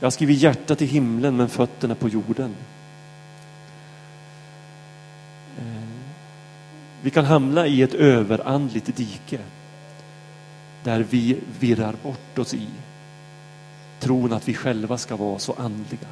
Jag 0.00 0.12
skriver 0.12 0.32
hjärtat 0.32 0.82
i 0.82 0.86
himlen 0.86 1.36
men 1.36 1.48
fötterna 1.48 1.94
på 1.94 2.08
jorden. 2.08 2.54
Eh, 5.58 5.64
vi 7.02 7.10
kan 7.10 7.24
hamna 7.24 7.66
i 7.66 7.82
ett 7.82 7.94
överandligt 7.94 8.96
dike 8.96 9.38
där 10.86 11.06
vi 11.10 11.38
virrar 11.60 11.94
bort 12.02 12.38
oss 12.38 12.54
i 12.54 12.68
tron 14.00 14.32
att 14.32 14.48
vi 14.48 14.54
själva 14.54 14.98
ska 14.98 15.16
vara 15.16 15.38
så 15.38 15.52
andliga. 15.52 16.08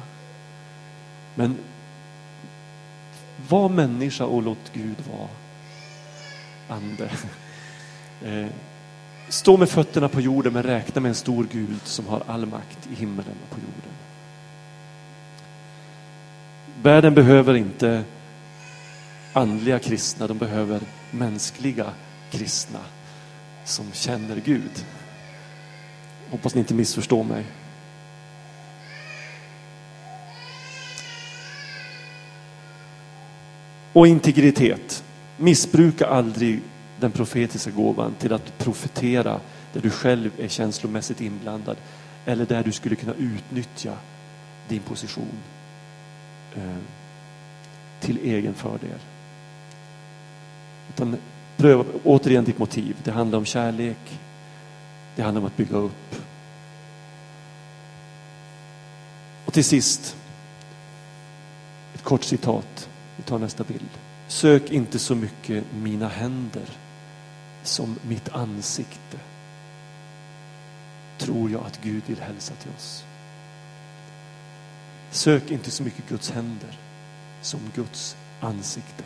Men 1.35 1.57
var 3.49 3.69
människa 3.69 4.25
och 4.25 4.43
låt 4.43 4.73
Gud 4.73 4.95
vara 5.11 5.29
ande. 6.79 7.09
Eh, 8.25 8.47
stå 9.29 9.57
med 9.57 9.69
fötterna 9.69 10.09
på 10.09 10.21
jorden 10.21 10.53
men 10.53 10.63
räkna 10.63 11.01
med 11.01 11.09
en 11.09 11.15
stor 11.15 11.47
Gud 11.51 11.79
som 11.83 12.07
har 12.07 12.23
all 12.27 12.45
makt 12.45 12.89
i 12.91 12.95
himmelen 12.95 13.35
och 13.43 13.55
på 13.55 13.61
jorden. 13.61 13.91
Världen 16.81 17.13
behöver 17.13 17.55
inte 17.55 18.03
andliga 19.33 19.79
kristna, 19.79 20.27
de 20.27 20.37
behöver 20.37 20.81
mänskliga 21.11 21.89
kristna 22.31 22.79
som 23.65 23.91
känner 23.91 24.41
Gud. 24.45 24.85
Hoppas 26.31 26.55
ni 26.55 26.59
inte 26.59 26.73
missförstår 26.73 27.23
mig. 27.23 27.45
Och 33.93 34.07
integritet. 34.07 35.03
Missbruka 35.37 36.07
aldrig 36.07 36.61
den 36.99 37.11
profetiska 37.11 37.71
gåvan 37.71 38.13
till 38.19 38.33
att 38.33 38.57
profetera 38.57 39.39
där 39.73 39.81
du 39.81 39.89
själv 39.89 40.31
är 40.39 40.47
känslomässigt 40.47 41.21
inblandad 41.21 41.77
eller 42.25 42.45
där 42.45 42.63
du 42.63 42.71
skulle 42.71 42.95
kunna 42.95 43.13
utnyttja 43.13 43.93
din 44.67 44.81
position 44.81 45.37
eh, 46.55 46.77
till 47.99 48.17
egen 48.17 48.53
fördel. 48.53 48.99
Utan 50.89 51.17
pröva 51.57 51.85
återigen 52.03 52.43
ditt 52.43 52.59
motiv. 52.59 52.95
Det 53.03 53.11
handlar 53.11 53.37
om 53.37 53.45
kärlek. 53.45 54.19
Det 55.15 55.21
handlar 55.21 55.41
om 55.41 55.47
att 55.47 55.57
bygga 55.57 55.77
upp. 55.77 56.15
Och 59.45 59.53
till 59.53 59.65
sist, 59.65 60.15
ett 61.93 62.03
kort 62.03 62.23
citat. 62.23 62.89
Vi 63.17 63.23
tar 63.23 63.39
nästa 63.39 63.63
bild. 63.63 63.89
Sök 64.27 64.71
inte 64.71 64.99
så 64.99 65.15
mycket 65.15 65.63
mina 65.73 66.07
händer 66.07 66.69
som 67.63 67.95
mitt 68.01 68.29
ansikte. 68.29 69.17
Tror 71.17 71.51
jag 71.51 71.65
att 71.65 71.81
Gud 71.83 72.03
vill 72.05 72.19
hälsa 72.19 72.53
till 72.53 72.71
oss. 72.77 73.03
Sök 75.11 75.51
inte 75.51 75.71
så 75.71 75.83
mycket 75.83 76.09
Guds 76.09 76.31
händer 76.31 76.79
som 77.41 77.59
Guds 77.75 78.15
ansikte. 78.39 79.03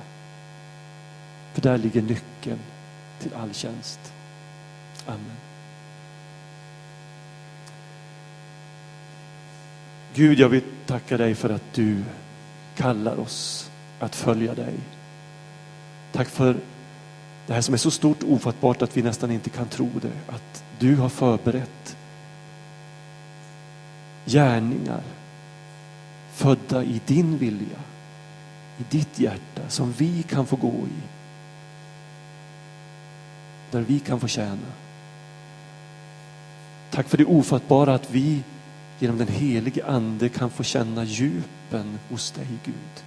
För 1.53 1.61
där 1.61 1.77
ligger 1.77 2.01
nyckeln 2.01 2.59
till 3.19 3.33
all 3.33 3.53
tjänst. 3.53 3.99
Amen. 5.05 5.37
Gud, 10.13 10.39
jag 10.39 10.49
vill 10.49 10.63
tacka 10.85 11.17
dig 11.17 11.35
för 11.35 11.49
att 11.49 11.73
du 11.73 12.03
kallar 12.75 13.19
oss 13.19 13.71
att 13.99 14.15
följa 14.15 14.55
dig. 14.55 14.73
Tack 16.11 16.29
för 16.29 16.55
det 17.47 17.53
här 17.53 17.61
som 17.61 17.73
är 17.73 17.77
så 17.77 17.91
stort 17.91 18.23
och 18.23 18.31
ofattbart 18.31 18.81
att 18.81 18.97
vi 18.97 19.01
nästan 19.01 19.31
inte 19.31 19.49
kan 19.49 19.67
tro 19.67 19.89
det. 20.01 20.33
Att 20.33 20.63
du 20.79 20.95
har 20.95 21.09
förberett 21.09 21.97
gärningar 24.25 25.01
födda 26.33 26.83
i 26.83 27.01
din 27.05 27.37
vilja, 27.37 27.79
i 28.77 28.83
ditt 28.89 29.19
hjärta 29.19 29.61
som 29.69 29.91
vi 29.97 30.23
kan 30.23 30.45
få 30.45 30.55
gå 30.55 30.73
i. 30.73 31.18
Där 33.71 33.81
vi 33.81 33.99
kan 33.99 34.19
få 34.19 34.27
tjäna. 34.27 34.71
Tack 36.91 37.09
för 37.09 37.17
det 37.17 37.25
ofattbara 37.25 37.93
att 37.93 38.11
vi 38.11 38.43
genom 38.99 39.17
den 39.17 39.27
helige 39.27 39.85
Ande 39.85 40.29
kan 40.29 40.49
få 40.49 40.63
känna 40.63 41.03
djupen 41.03 41.99
hos 42.09 42.31
dig 42.31 42.47
Gud. 42.65 43.03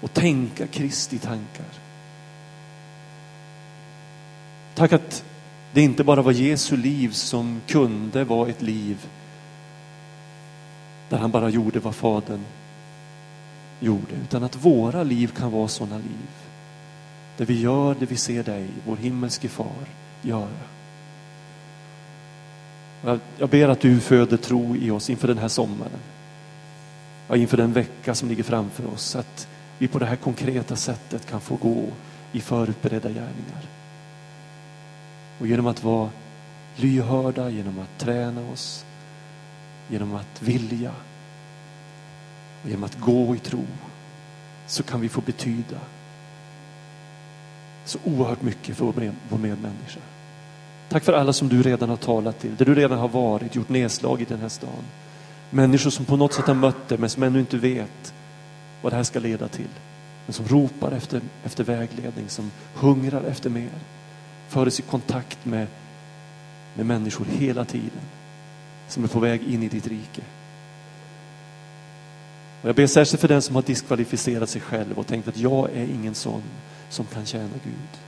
Och 0.00 0.12
tänka 0.12 0.66
Kristi 0.66 1.18
tankar. 1.18 1.66
Tack 4.74 4.92
att 4.92 5.24
det 5.72 5.82
inte 5.82 6.04
bara 6.04 6.22
var 6.22 6.32
Jesu 6.32 6.76
liv 6.76 7.10
som 7.10 7.60
kunde 7.66 8.24
vara 8.24 8.48
ett 8.48 8.62
liv 8.62 9.06
där 11.08 11.18
han 11.18 11.30
bara 11.30 11.48
gjorde 11.48 11.80
vad 11.80 11.94
Fadern 11.94 12.44
gjorde, 13.80 14.14
utan 14.22 14.44
att 14.44 14.56
våra 14.56 15.02
liv 15.02 15.32
kan 15.36 15.52
vara 15.52 15.68
sådana 15.68 15.96
liv. 15.96 16.28
Där 17.40 17.46
vi 17.46 17.60
gör 17.60 17.96
det 17.98 18.06
vi 18.06 18.16
ser 18.16 18.42
dig, 18.42 18.68
vår 18.86 18.96
himmelske 18.96 19.48
far, 19.48 19.86
göra. 20.22 20.48
Jag 23.38 23.48
ber 23.48 23.68
att 23.68 23.80
du 23.80 24.00
föder 24.00 24.36
tro 24.36 24.76
i 24.76 24.90
oss 24.90 25.10
inför 25.10 25.28
den 25.28 25.38
här 25.38 25.48
sommaren. 25.48 26.00
Ja, 27.28 27.36
inför 27.36 27.56
den 27.56 27.72
vecka 27.72 28.14
som 28.14 28.28
ligger 28.28 28.42
framför 28.42 28.86
oss. 28.86 29.16
Att 29.16 29.48
vi 29.78 29.88
på 29.88 29.98
det 29.98 30.06
här 30.06 30.16
konkreta 30.16 30.76
sättet 30.76 31.26
kan 31.26 31.40
få 31.40 31.56
gå 31.56 31.84
i 32.32 32.40
förutberedda 32.40 33.08
gärningar. 33.08 33.62
Och 35.38 35.46
genom 35.46 35.66
att 35.66 35.84
vara 35.84 36.10
lyhörda, 36.76 37.50
genom 37.50 37.78
att 37.78 37.98
träna 37.98 38.50
oss, 38.52 38.84
genom 39.88 40.14
att 40.14 40.42
vilja 40.42 40.92
och 42.62 42.68
genom 42.68 42.84
att 42.84 43.00
gå 43.00 43.36
i 43.36 43.38
tro 43.38 43.66
så 44.66 44.82
kan 44.82 45.00
vi 45.00 45.08
få 45.08 45.20
betyda 45.20 45.78
så 47.84 47.98
oerhört 48.04 48.42
mycket 48.42 48.76
för 48.76 48.84
vår 49.28 49.38
medmänniska. 49.38 50.00
Tack 50.88 51.04
för 51.04 51.12
alla 51.12 51.32
som 51.32 51.48
du 51.48 51.62
redan 51.62 51.88
har 51.88 51.96
talat 51.96 52.40
till, 52.40 52.56
där 52.56 52.64
du 52.64 52.74
redan 52.74 52.98
har 52.98 53.08
varit, 53.08 53.54
gjort 53.54 53.68
nedslag 53.68 54.22
i 54.22 54.24
den 54.24 54.40
här 54.40 54.48
stan. 54.48 54.84
Människor 55.50 55.90
som 55.90 56.04
på 56.04 56.16
något 56.16 56.32
sätt 56.32 56.46
har 56.46 56.54
mött 56.54 56.88
dig 56.88 56.98
men 56.98 57.10
som 57.10 57.22
ännu 57.22 57.40
inte 57.40 57.56
vet 57.56 58.14
vad 58.82 58.92
det 58.92 58.96
här 58.96 59.02
ska 59.02 59.18
leda 59.18 59.48
till. 59.48 59.68
Men 60.26 60.32
som 60.32 60.46
ropar 60.48 60.92
efter, 60.92 61.20
efter 61.44 61.64
vägledning, 61.64 62.28
som 62.28 62.50
hungrar 62.74 63.22
efter 63.22 63.50
mer. 63.50 63.70
Föres 64.48 64.80
i 64.80 64.82
kontakt 64.82 65.44
med, 65.44 65.66
med 66.74 66.86
människor 66.86 67.24
hela 67.24 67.64
tiden. 67.64 68.02
Som 68.88 69.04
är 69.04 69.08
på 69.08 69.20
väg 69.20 69.42
in 69.42 69.62
i 69.62 69.68
ditt 69.68 69.86
rike. 69.86 70.22
Och 72.62 72.68
jag 72.68 72.76
ber 72.76 72.86
särskilt 72.86 73.20
för 73.20 73.28
den 73.28 73.42
som 73.42 73.54
har 73.54 73.62
diskvalificerat 73.62 74.48
sig 74.48 74.60
själv 74.60 74.98
och 74.98 75.06
tänkt 75.06 75.28
att 75.28 75.36
jag 75.36 75.70
är 75.70 75.84
ingen 75.84 76.14
sån 76.14 76.42
som 76.88 77.06
kan 77.06 77.26
tjäna 77.26 77.54
Gud. 77.64 78.00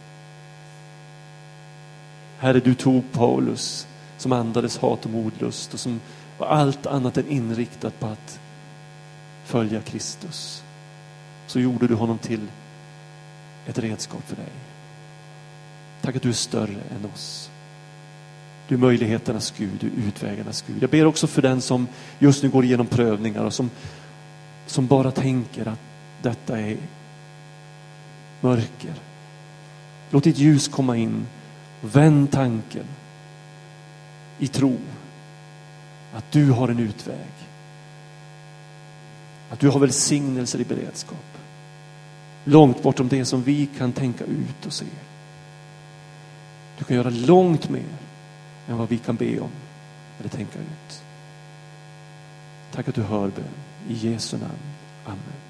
Herre, 2.38 2.60
du 2.60 2.74
tog 2.74 3.12
Paulus 3.12 3.86
som 4.18 4.32
andades 4.32 4.78
hat 4.78 5.04
och 5.04 5.10
modlust 5.10 5.74
och 5.74 5.80
som 5.80 6.00
var 6.38 6.46
allt 6.46 6.86
annat 6.86 7.16
än 7.16 7.28
inriktat 7.28 8.00
på 8.00 8.06
att 8.06 8.40
följa 9.44 9.80
Kristus. 9.80 10.62
Så 11.46 11.60
gjorde 11.60 11.86
du 11.86 11.94
honom 11.94 12.18
till 12.18 12.46
ett 13.66 13.78
redskap 13.78 14.28
för 14.28 14.36
dig. 14.36 14.52
Tack 16.02 16.16
att 16.16 16.22
du 16.22 16.28
är 16.28 16.32
större 16.32 16.80
än 16.96 17.10
oss. 17.14 17.50
Du 18.68 18.74
är 18.74 18.78
möjligheternas 18.78 19.54
Gud, 19.58 19.70
du 19.80 19.86
är 19.86 20.08
utvägarnas 20.08 20.64
Gud. 20.66 20.82
Jag 20.82 20.90
ber 20.90 21.06
också 21.06 21.26
för 21.26 21.42
den 21.42 21.60
som 21.60 21.88
just 22.18 22.42
nu 22.42 22.48
går 22.48 22.64
igenom 22.64 22.86
prövningar 22.86 23.44
och 23.44 23.54
som, 23.54 23.70
som 24.72 24.86
bara 24.86 25.10
tänker 25.10 25.68
att 25.68 25.78
detta 26.22 26.60
är 26.60 26.76
mörker. 28.40 28.94
Låt 30.10 30.24
ditt 30.24 30.38
ljus 30.38 30.68
komma 30.68 30.96
in 30.96 31.26
Vänd 31.80 32.30
tanken 32.30 32.86
i 34.38 34.48
tro 34.48 34.78
att 36.14 36.32
du 36.32 36.50
har 36.50 36.68
en 36.68 36.78
utväg. 36.78 37.30
Att 39.50 39.60
du 39.60 39.68
har 39.68 39.80
välsignelser 39.80 40.60
i 40.60 40.64
beredskap. 40.64 41.38
Långt 42.44 42.82
bortom 42.82 43.08
det 43.08 43.24
som 43.24 43.42
vi 43.42 43.66
kan 43.78 43.92
tänka 43.92 44.24
ut 44.24 44.66
och 44.66 44.72
se. 44.72 44.86
Du 46.78 46.84
kan 46.84 46.96
göra 46.96 47.10
långt 47.10 47.68
mer 47.68 47.96
än 48.68 48.76
vad 48.76 48.88
vi 48.88 48.98
kan 48.98 49.16
be 49.16 49.40
om 49.40 49.50
eller 50.20 50.28
tänka 50.28 50.58
ut. 50.58 51.02
Tack 52.72 52.88
att 52.88 52.94
du 52.94 53.02
hör 53.02 53.28
bön. 53.28 53.61
I 53.88 53.94
Jesu 53.94 54.36
namn. 54.36 54.58
Amen. 55.06 55.41